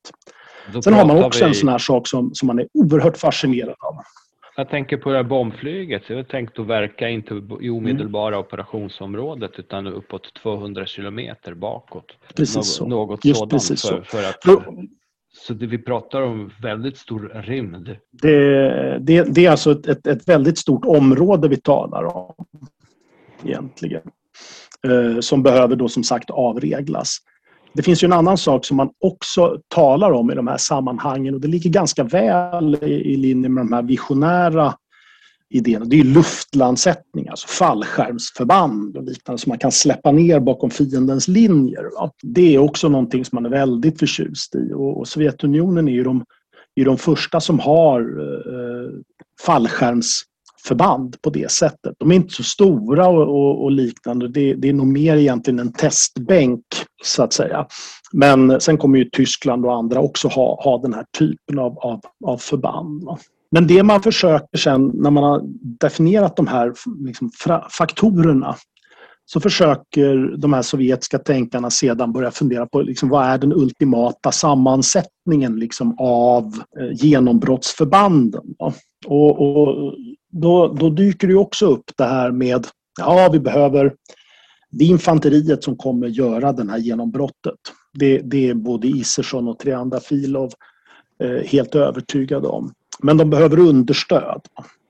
[0.74, 1.50] Då Sen har man också vi...
[1.50, 3.96] en sån här sak som, som man är oerhört fascinerad av.
[4.56, 6.04] Jag tänker på det här bombflyget.
[6.08, 8.46] Jag har tänkt att verka inte i omedelbara mm.
[8.46, 12.06] operationsområdet utan uppåt 200 kilometer bakåt.
[12.36, 12.86] Precis Nå så.
[12.86, 14.04] Något Just sådant precis för, så.
[14.04, 14.46] För att,
[15.38, 17.98] så det vi pratar om väldigt stor rymd.
[18.12, 22.34] Det, det, det är alltså ett, ett, ett, väldigt stort område vi talar om
[23.44, 24.02] egentligen.
[24.88, 27.18] Eh, som behöver då som sagt avreglas.
[27.74, 31.34] Det finns ju en annan sak som man också talar om i de här sammanhangen
[31.36, 34.74] och det ligger ganska väl i, linje med de här visionära
[35.54, 35.90] idén.
[35.90, 41.84] Det är luftlandsättning, alltså fallskärmsförband och liknande som man kan släppa ner bakom fiendens linjer.
[41.84, 42.12] Va?
[42.22, 46.04] Det är också någonting som man är väldigt förtjust i och, och Sovjetunionen är ju
[46.04, 46.26] de,
[46.76, 48.92] är de första som har eh,
[49.46, 50.24] fallskärms
[50.68, 51.96] förband på det sättet.
[51.98, 54.28] De är inte så stora och, och, och liknande.
[54.28, 56.66] Det, det, är nog mer egentligen en testbänk
[57.04, 57.68] så att säga.
[58.14, 62.02] Men sen kommer ju Tyskland och andra också ha, ha den här typen av, av,
[62.26, 63.04] av förband.
[63.54, 65.42] Men det man försöker sen när man har
[65.80, 66.74] definierat de här
[67.06, 67.32] liksom,
[67.78, 68.56] faktorerna
[69.26, 74.32] så försöker de här sovjetiska tänkarna sedan börja fundera på liksom, vad är den ultimata
[74.32, 76.46] sammansättningen liksom, av
[76.80, 78.44] eh, genombrottsförbanden.
[79.06, 79.94] Och, och
[80.32, 82.68] då, då dyker det också upp det här med
[83.00, 83.94] ja, vi behöver
[84.70, 87.60] det är infanteriet som kommer göra det här genombrottet.
[87.94, 90.52] Det, det är både Isersson och Triandafilov
[91.24, 92.74] eh, helt övertygade om.
[93.00, 94.42] Men de behöver understöd.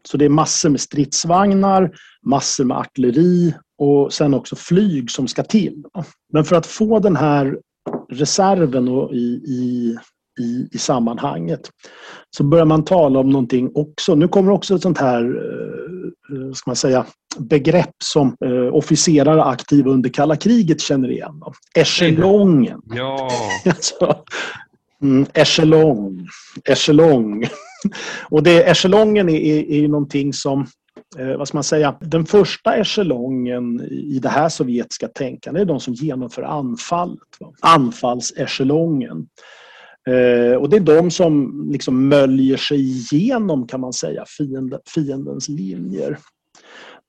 [0.08, 1.92] Så det är massor med stridsvagnar,
[2.26, 5.84] massor med artilleri och sen också flyg som ska till.
[6.34, 7.58] Men för att få den här
[8.12, 9.98] reserven i, i
[10.40, 11.70] i, i sammanhanget.
[12.38, 14.16] Så börjar man tala om någonting också.
[14.16, 17.06] Nu kommer också ett sånt här eh, ska man säga,
[17.38, 21.42] begrepp som eh, officerare aktiva under kalla kriget känner igen.
[21.76, 22.82] Echelongen.
[22.86, 23.30] Ja.
[23.66, 24.16] alltså,
[25.02, 26.28] mm, echelong.
[26.66, 27.48] Echelong.
[28.30, 30.68] Och det, echelongen är, är, är någonting som
[31.18, 35.80] eh, vad ska man säga, den första echelongen i det här sovjetiska tänkandet är de
[35.80, 37.20] som genomför anfallet.
[37.62, 39.28] Anfallsechelongen.
[40.08, 45.50] Eh, och det är de som liksom möljer sig igenom kan man säga fiende, fiendens
[45.50, 46.18] linjer.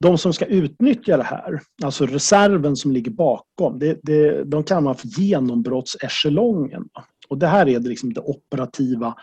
[0.00, 4.80] De som ska utnyttja det här, alltså reserven som ligger bakom, det, det, de kallar
[4.80, 6.84] man för genombrottsechelongen.
[7.28, 9.14] Och det här är det, liksom det operativa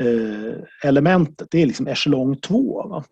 [0.00, 1.48] Eh, elementet.
[1.50, 3.02] Det är liksom echelong 2.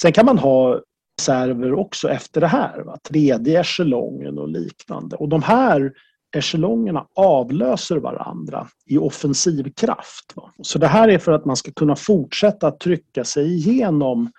[0.00, 0.80] Sen kan man ha
[1.20, 2.80] server också efter det här.
[2.80, 2.98] Va?
[3.08, 5.16] Tredje echelongen och liknande.
[5.16, 5.92] Och de här
[6.36, 10.34] echelongerna avlöser varandra i offensiv kraft.
[10.62, 14.30] Så det här är för att man ska kunna fortsätta att trycka sig igenom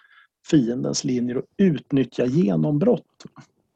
[0.50, 3.26] fiendens linjer och utnyttja genombrott.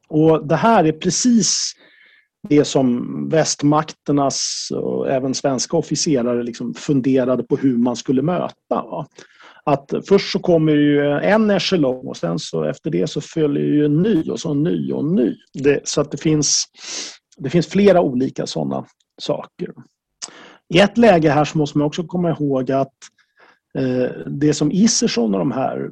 [0.08, 1.74] Och det här är precis
[2.50, 8.84] det som västmakternas och även svenska officerare liksom funderade på hur man skulle möta.
[9.64, 13.86] Att först så kommer ju en echelong och sen så efter det så följer ju
[13.86, 15.36] en ny och så en ny och en ny.
[15.54, 16.66] Det, så att det finns
[17.40, 18.86] det finns flera olika sådana
[19.22, 19.74] saker.
[20.74, 22.94] I ett läge här så måste man också komma ihåg att
[23.78, 25.90] eh, det som Isersson och de här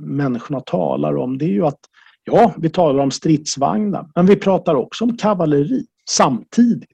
[0.00, 1.80] människorna talar om det är ju att
[2.24, 6.88] ja, vi talar om stridsvagnar men vi pratar också om kavalleri samtidigt.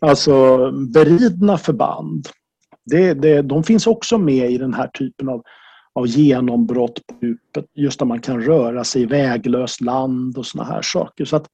[0.00, 2.28] Alltså beridna förband.
[2.90, 5.42] Det, det, de finns också med i den här typen av
[5.98, 7.64] av genombrott på djupet.
[7.74, 11.24] Just där man kan röra sig i väglöst land och såna här saker.
[11.24, 11.46] Så att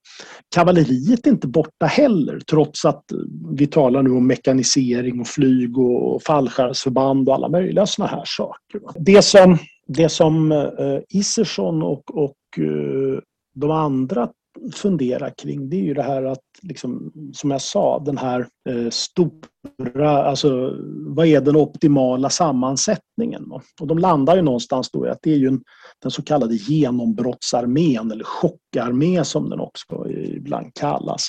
[0.54, 3.04] kavalleriet är inte borta heller trots att
[3.50, 8.80] vi talar nu om mekanisering och flyg och fallskärmsförband och alla möjliga såna här saker.
[8.94, 13.20] Det som, det som eh, Isersson och, och Eh,
[13.54, 14.28] de andra
[14.74, 18.90] fundera kring det är ju det här att, liksom, som jag sa, den här eh,
[18.90, 20.76] stora, alltså
[21.06, 23.52] vad är den optimala sammansättningen?
[23.80, 25.62] Och de landar ju någonstans då i att det är ju en,
[26.02, 31.28] den så kallade genombrottsarmén eller chockarmé som den också ibland kallas.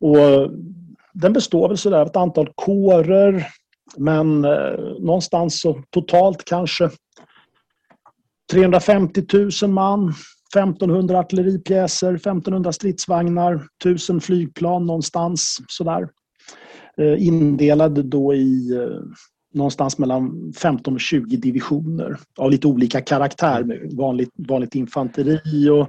[0.00, 0.50] Och
[1.12, 3.46] den består väl sådär av ett antal kårer
[3.96, 6.90] men eh, någonstans så totalt kanske
[8.50, 9.24] 350
[9.62, 10.14] 000 man
[10.54, 16.08] 1500 artilleripjäser, 1500 stridsvagnar, 1000 flygplan någonstans sådär.
[16.96, 19.02] Eh, Indelade då i eh,
[19.54, 23.64] någonstans mellan 15 och 20 divisioner av lite olika karaktär.
[23.64, 25.88] Med vanligt, vanligt infanteri och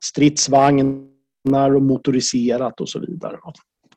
[0.00, 3.36] stridsvagnar och motoriserat och så vidare.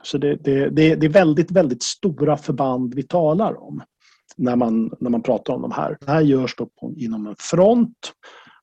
[0.03, 3.81] Så det, det, det, det är väldigt, väldigt stora förband vi talar om
[4.37, 5.97] när man, när man pratar om de här.
[5.99, 8.11] Det här görs då på, inom en front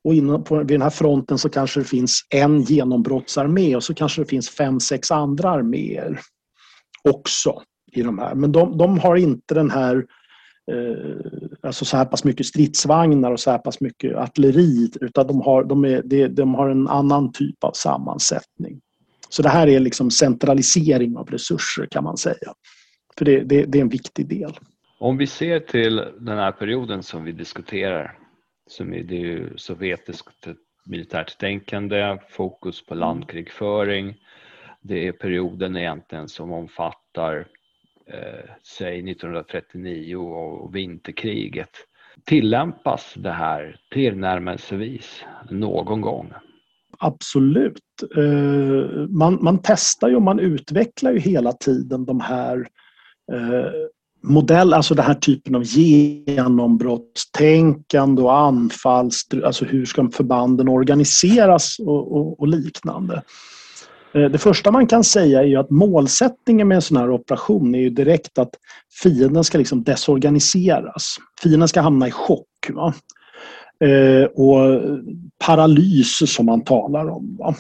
[0.05, 3.95] och inom, på, vid den här fronten så kanske det finns en genombrottsarmé och så
[3.95, 6.21] kanske det finns fem, sex andra arméer
[7.09, 7.63] också
[7.93, 8.35] i de här.
[8.35, 9.97] Men de, de har inte den här
[10.73, 15.41] eh, alltså så här pass mycket stridsvagnar och så här pass mycket artilleri utan de
[15.41, 18.81] har, de, är, de har en annan typ av sammansättning.
[19.29, 22.55] Så det här är liksom centralisering av resurser kan man säga.
[23.19, 24.53] För det, det, det är en viktig del.
[25.03, 28.19] Om vi ser till den här perioden som vi diskuterar
[28.67, 30.47] som är det ju sovjetiskt
[30.87, 33.01] militärt tänkande, fokus på mm.
[33.01, 34.17] landkrigföring.
[34.81, 37.49] Det är perioden egentligen som omfattar
[38.07, 41.71] eh, säg 1939 och vinterkriget.
[42.25, 46.33] Tillämpas det här tillnärmelsevis någon gång?
[46.99, 48.03] Absolut.
[48.17, 52.69] Eh, man, man testar ju och man utvecklar ju hela tiden de här
[53.33, 53.73] eh,
[54.23, 59.11] modell, alltså den här typen av genombrottstänkande och anfall,
[59.45, 63.23] alltså hur ska förbanden organiseras och, och, och, liknande.
[64.15, 67.75] Eh, det första man kan säga är ju att målsättningen med en sån här operation
[67.75, 68.51] är ju direkt att
[69.03, 71.17] fienden ska liksom desorganiseras.
[71.43, 72.49] Fienden ska hamna i chock.
[72.71, 72.95] Va?
[73.85, 74.83] Eh, och
[75.47, 77.37] paralys som man talar om.
[77.39, 77.55] Va?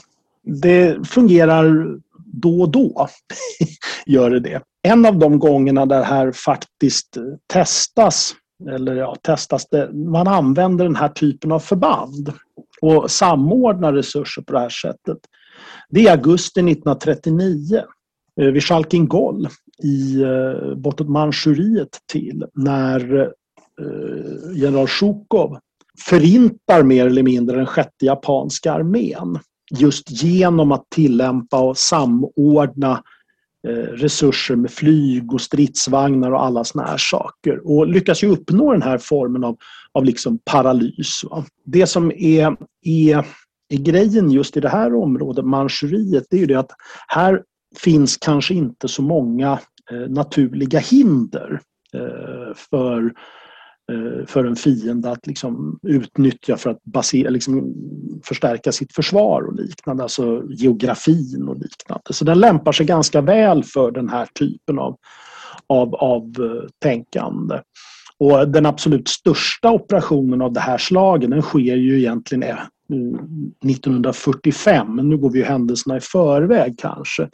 [0.44, 1.96] Det fungerar
[2.32, 3.08] då och då.
[4.06, 7.16] gör det det en av de gångerna där det här faktiskt
[7.52, 8.34] testas,
[8.70, 12.32] eller ja, testas det, man använder den här typen av förband
[12.82, 15.18] och samordnar resurser på det här sättet.
[15.90, 17.82] Det är augusti 1939
[18.40, 19.48] eh, vid Chalkingol
[19.82, 25.58] i, eh, bortåt Manchuriet till när eh, general Sjukov
[26.08, 29.38] förintar mer eller mindre den sjätte japanska armén
[29.78, 33.02] just genom att tillämpa och samordna
[33.68, 37.60] eh, resurser med flyg och stridsvagnar och alla såna här saker.
[37.66, 39.56] Och lyckas ju uppnå den här formen av,
[39.92, 41.24] av liksom paralys.
[41.30, 41.44] Va?
[41.64, 43.26] Det som är, är,
[43.68, 46.72] är grejen just i det här området, Manchuriet, det är ju det att
[47.08, 47.42] här
[47.76, 49.58] finns kanske inte så många
[49.90, 51.60] eh, naturliga hinder
[51.94, 53.41] eh, för Eh,
[53.92, 57.74] Eh, för en fiende att liksom utnyttja för att basera, liksom
[58.24, 60.02] förstärka sitt försvar och liknande.
[60.02, 62.12] Alltså geografin och liknande.
[62.12, 64.96] Så den lämpar sig ganska väl för den här typen av,
[65.66, 67.60] av, av eh, tänkande.
[68.18, 72.58] Och den absolut största operationen av det här slaget den sker ju egentligen eh,
[73.70, 74.96] 1945.
[74.96, 77.28] Nu går vi ju händelserna i förväg kanske.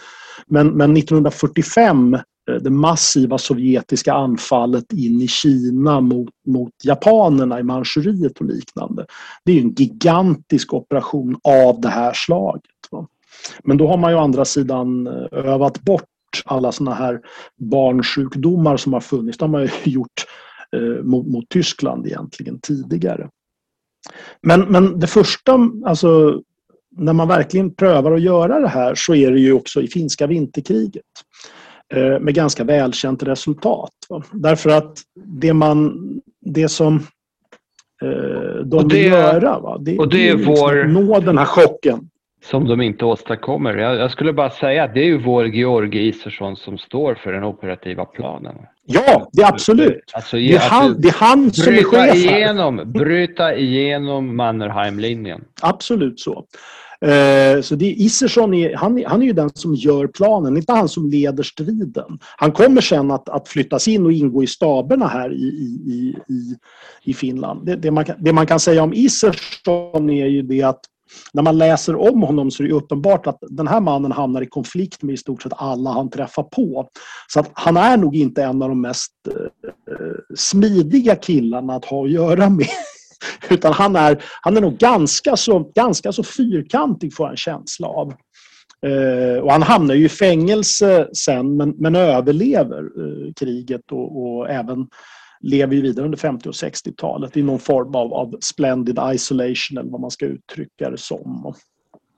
[0.46, 2.18] Men, men 1945
[2.48, 9.06] Eh, det massiva sovjetiska anfallet in i Kina mot, mot japanerna i Manchuriet och liknande.
[9.44, 12.62] Det är en gigantisk operation av det här slaget.
[12.90, 13.06] Va?
[13.64, 16.04] Men då har man ju å andra sidan eh, övat bort
[16.44, 17.20] alla såna här
[17.56, 19.38] barnsjukdomar som har funnits.
[19.38, 20.26] Det har man ju gjort
[20.76, 23.28] eh, mot, mot Tyskland egentligen tidigare.
[24.42, 26.40] Men, men det första, alltså
[26.90, 30.26] när man verkligen prövar att göra det här så är det ju också i finska
[30.26, 31.04] vinterkriget.
[31.94, 33.90] Eh, med ganska välkänt resultat.
[34.32, 35.98] Därför att det, man,
[36.40, 36.94] det som
[38.02, 39.78] eh, de det, vill göra, va?
[39.80, 40.84] det, och det är liksom vår...
[40.84, 42.10] nå den här chocken.
[42.44, 43.74] Som de inte åstadkommer.
[43.74, 47.32] Jag, jag, skulle bara säga att det är ju vår Georg Isersson som står för
[47.32, 48.54] den operativa planen.
[48.86, 50.10] Ja, det är absolut.
[50.12, 55.44] Alltså, det, är han, det är han som är chef igenom, Bryta igenom Mannerheim-linjen.
[55.62, 56.44] Absolut så.
[57.00, 60.72] Eh, så det är Isersson, är, han, han är ju den som gör planen, inte
[60.72, 62.18] han som leder striden.
[62.36, 65.46] Han kommer sen att, att flyttas in och ingå i staberna här i,
[65.86, 66.56] i, i,
[67.04, 67.66] i Finland.
[67.66, 70.80] Det, det, man, det man kan säga om Isersson är ju det att
[71.32, 74.46] när man läser om honom så är det uppenbart att den här mannen hamnar i
[74.46, 76.88] konflikt med i stort sett alla han träffar på.
[77.28, 79.96] Så att han är nog inte en av de mest eh,
[80.36, 82.66] smidiga killarna att ha att göra med.
[83.50, 87.86] Utan han är, han är nog ganska så, ganska så fyrkantig får jag en känsla
[87.86, 88.12] av.
[88.86, 94.50] Eh, och han hamnar ju i fängelse sen men, men överlever eh, kriget och, och
[94.50, 94.88] även
[95.40, 99.90] lever ju vidare under 50 och 60-talet i någon form av, av splendid isolation eller
[99.90, 101.54] vad man ska uttrycka det som.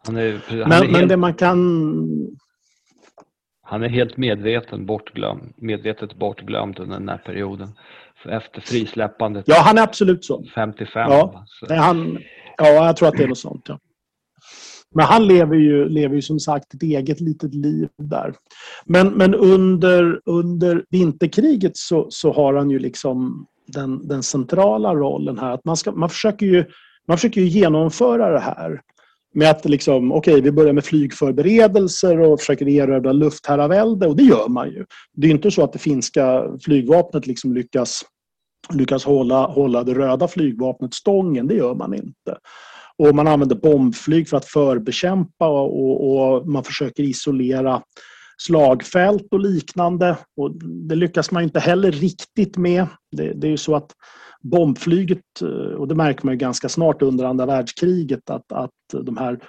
[0.06, 2.36] Han är, han men, helt, men det man kan...
[3.62, 7.68] Han är helt medveten bortglömd, medvetet bortglömd under den här perioden.
[8.28, 9.44] Efter frisläppandet.
[9.48, 10.44] Ja, han är absolut så.
[10.54, 11.10] 55.
[11.10, 12.18] Ja, han,
[12.58, 13.64] ja jag tror att det är något sånt.
[13.68, 13.78] Ja.
[14.94, 18.34] Men han lever ju, lever ju som sagt ett eget litet liv där.
[18.84, 25.38] Men, men under, under vinterkriget så, så har han ju liksom den, den centrala rollen
[25.38, 25.50] här.
[25.50, 26.64] Att man, ska, man, försöker ju,
[27.08, 28.80] man försöker ju genomföra det här
[29.34, 34.22] med att liksom, okej, okay, vi börjar med flygförberedelser och försöker erövra luftherravälde och det
[34.22, 34.84] gör man ju.
[35.12, 38.02] Det är inte så att det finska flygvapnet liksom lyckas,
[38.72, 42.38] lyckas hålla, hålla det röda flygvapnet stången, det gör man inte.
[42.98, 47.82] Och man använder bombflyg för att förbekämpa och, och, man försöker isolera
[48.38, 50.16] slagfält och liknande.
[50.36, 50.54] Och
[50.88, 52.86] det lyckas man inte heller riktigt med.
[53.16, 53.90] Det, det är ju så att
[54.42, 59.16] bombflyget, eh, och det märker man ju ganska snart under andra världskriget, att, att de
[59.16, 59.40] här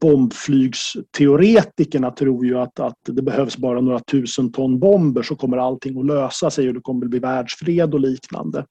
[0.00, 5.98] bombflygsteoretikerna tror ju att, att det behövs bara några tusen ton bomber så kommer allting
[5.98, 8.64] att lösa sig och det kommer att bli världsfred och liknande.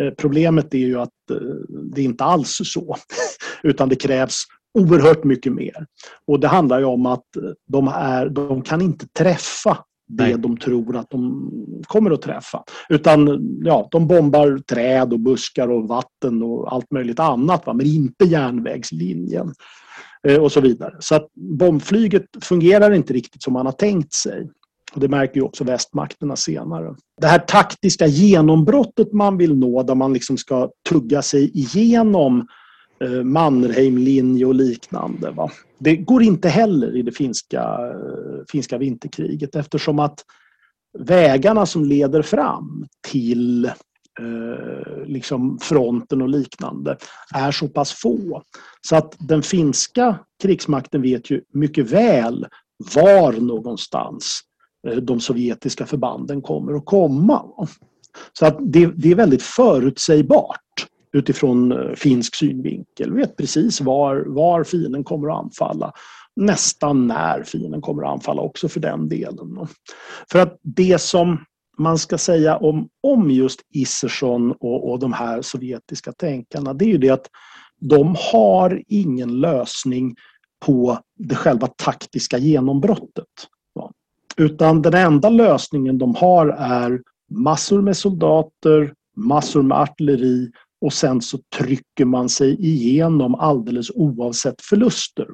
[0.00, 1.36] Eh, problemet är ju att eh,
[1.94, 2.96] det är inte alls så.
[3.62, 4.44] Utan det krävs
[4.78, 5.86] oerhört mycket mer.
[6.26, 7.24] Och det handlar ju om att
[7.66, 9.78] de, är, de kan inte träffa
[10.08, 10.38] det Nej.
[10.38, 11.50] de tror att de
[11.86, 12.64] kommer att träffa.
[12.88, 17.66] Utan ja, de bombar träd och buskar och vatten och allt möjligt annat.
[17.66, 17.72] Va?
[17.72, 19.52] Men inte järnvägslinjen.
[20.28, 20.96] Eh, och så vidare.
[20.98, 24.48] Så att bombflyget fungerar inte riktigt som man har tänkt sig.
[24.94, 26.94] Och det märker ju också västmakterna senare.
[27.20, 32.46] Det här taktiska genombrottet man vill nå där man liksom ska tugga sig igenom
[33.00, 35.30] eh, Mannerheimlinje och liknande.
[35.30, 35.50] Va?
[35.78, 40.24] Det går inte heller i det finska, eh, finska vinterkriget eftersom att
[40.98, 43.70] vägarna som leder fram till
[44.20, 46.96] Eh, liksom fronten och liknande
[47.34, 48.42] är så pass få.
[48.80, 52.46] Så att den finska krigsmakten vet ju mycket väl
[52.94, 54.40] var någonstans
[54.88, 57.44] eh, de sovjetiska förbanden kommer att komma.
[58.38, 60.86] Så att det, det är väldigt förutsägbart
[61.18, 63.12] utifrån eh, finsk synvinkel.
[63.12, 65.92] Vi vet precis var, var fienden kommer att anfalla.
[66.36, 69.68] Nästan när fienden kommer att anfalla också för den delen.
[70.30, 71.44] För att det som
[71.78, 76.88] man ska säga om, om just Iserson och, och de här sovjetiska tänkarna det är
[76.88, 77.26] ju det att
[77.80, 80.14] de har ingen lösning
[80.66, 83.26] på det själva taktiska genombrottet.
[84.36, 87.00] Utan den enda lösningen de har är
[87.30, 90.50] massor med soldater, massor med artilleri
[90.80, 95.26] och sen så trycker man sig igenom alldeles oavsett förluster.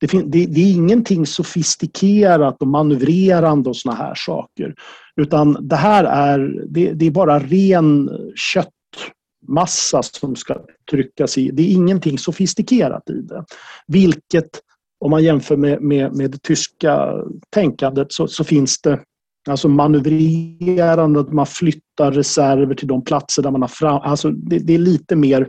[0.00, 4.74] Det, det, det, är ingenting sofistikerat och manövrerande och såna här saker.
[5.16, 10.60] Utan det här är, det, det är bara ren köttmassa som ska
[10.90, 11.50] tryckas i.
[11.50, 13.44] Det är ingenting sofistikerat i det.
[13.86, 14.60] Vilket,
[15.00, 17.12] om man jämför med, med, med det tyska
[17.50, 19.00] tänkandet, så, så finns det
[19.48, 24.00] Alltså manövrerandet, man flyttar reserver till de platser där man har fram...
[24.02, 25.40] Alltså det, det är lite mer,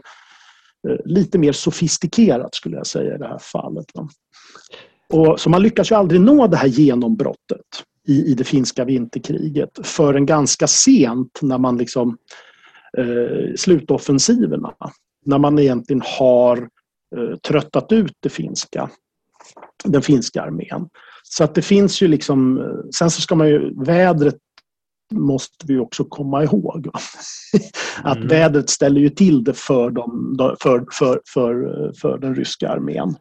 [0.88, 3.86] eh, lite mer sofistikerat skulle jag säga i det här fallet.
[5.14, 7.66] Och, så man lyckas ju aldrig nå det här genombrottet
[8.08, 12.18] i, i det finska vinterkriget förrän ganska sent när man liksom
[12.98, 14.74] eh, slutoffensiverna.
[15.26, 16.58] När man egentligen har
[17.16, 18.90] eh, tröttat ut det finska,
[19.84, 20.90] den finska armén.
[21.30, 22.64] Så att det finns ju liksom,
[22.96, 24.36] sen så ska man ju, vädret
[25.12, 26.90] måste vi också komma ihåg.
[28.04, 28.28] att mm.
[28.28, 33.16] vädret ställer ju till det för, dem, för, för, för, för den ryska armén.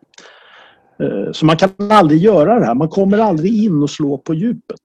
[1.02, 2.74] Eh, så man kan aldrig göra det här.
[2.74, 4.80] Man kommer aldrig in och slå på djupet.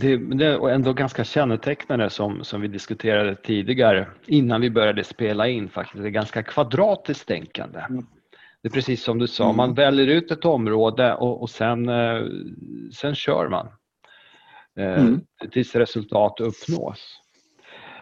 [0.00, 5.48] Det, det är ändå ganska kännetecknande som, som vi diskuterade tidigare innan vi började spela
[5.48, 6.02] in faktiskt.
[6.02, 7.78] Det är ganska kvadratiskt tänkande.
[7.90, 8.06] Mm.
[8.64, 9.56] Det är precis som du sa, mm.
[9.56, 12.22] man väljer ut ett område och, och sen, eh,
[12.92, 13.68] sen kör man.
[14.78, 15.20] Eh, mm.
[15.52, 17.20] Tills resultat uppnås.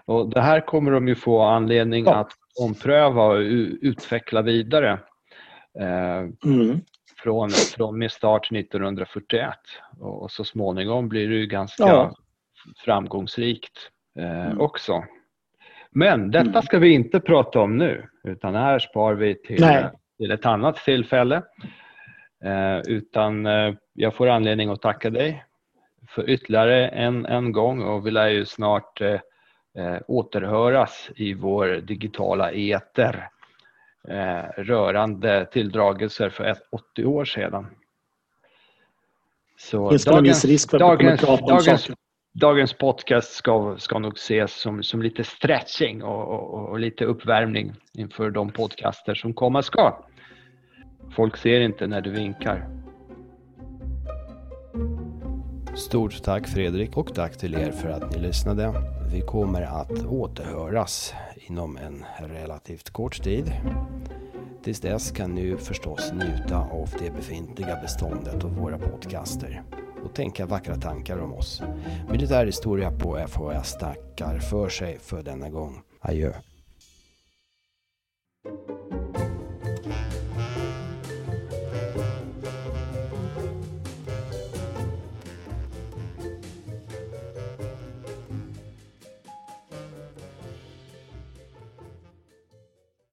[0.05, 2.15] Och det här kommer de ju få anledning ja.
[2.15, 3.39] att ompröva och
[3.81, 4.91] utveckla vidare.
[5.81, 6.81] Eh, mm.
[7.23, 9.55] från, från med start 1941
[10.01, 12.15] och, så småningom blir det ju ganska ja.
[12.85, 14.61] framgångsrikt eh, mm.
[14.61, 15.05] också.
[15.91, 16.63] Men detta mm.
[16.63, 19.61] ska vi inte prata om nu utan här spar vi till,
[20.23, 21.43] till ett annat tillfälle.
[22.45, 25.45] Eh, utan eh, jag får anledning att tacka dig
[26.09, 29.21] för ytterligare en, en gång och vi lär ju snart eh,
[30.07, 33.29] återhöras i vår digitala eter
[34.57, 37.67] rörande tilldragelser för ett, 80 år sedan.
[39.59, 41.91] Så Finns dagens, risk dagens, dagens,
[42.33, 47.75] dagens podcast ska, ska nog ses som, som lite stretching och, och, och lite uppvärmning
[47.93, 50.05] inför de podcaster som komma ska.
[51.11, 52.69] Folk ser inte när du vinkar.
[55.75, 58.73] Stort tack Fredrik och tack till er för att ni lyssnade.
[59.13, 63.53] Vi kommer att återhöras inom en relativt kort tid.
[64.65, 69.63] Tills dess kan ni förstås njuta av det befintliga beståndet och våra podcaster
[70.05, 71.63] och tänka vackra tankar om oss.
[72.11, 75.83] Militärhistoria på FHS tackar för sig för denna gång.
[76.01, 76.33] Adjö.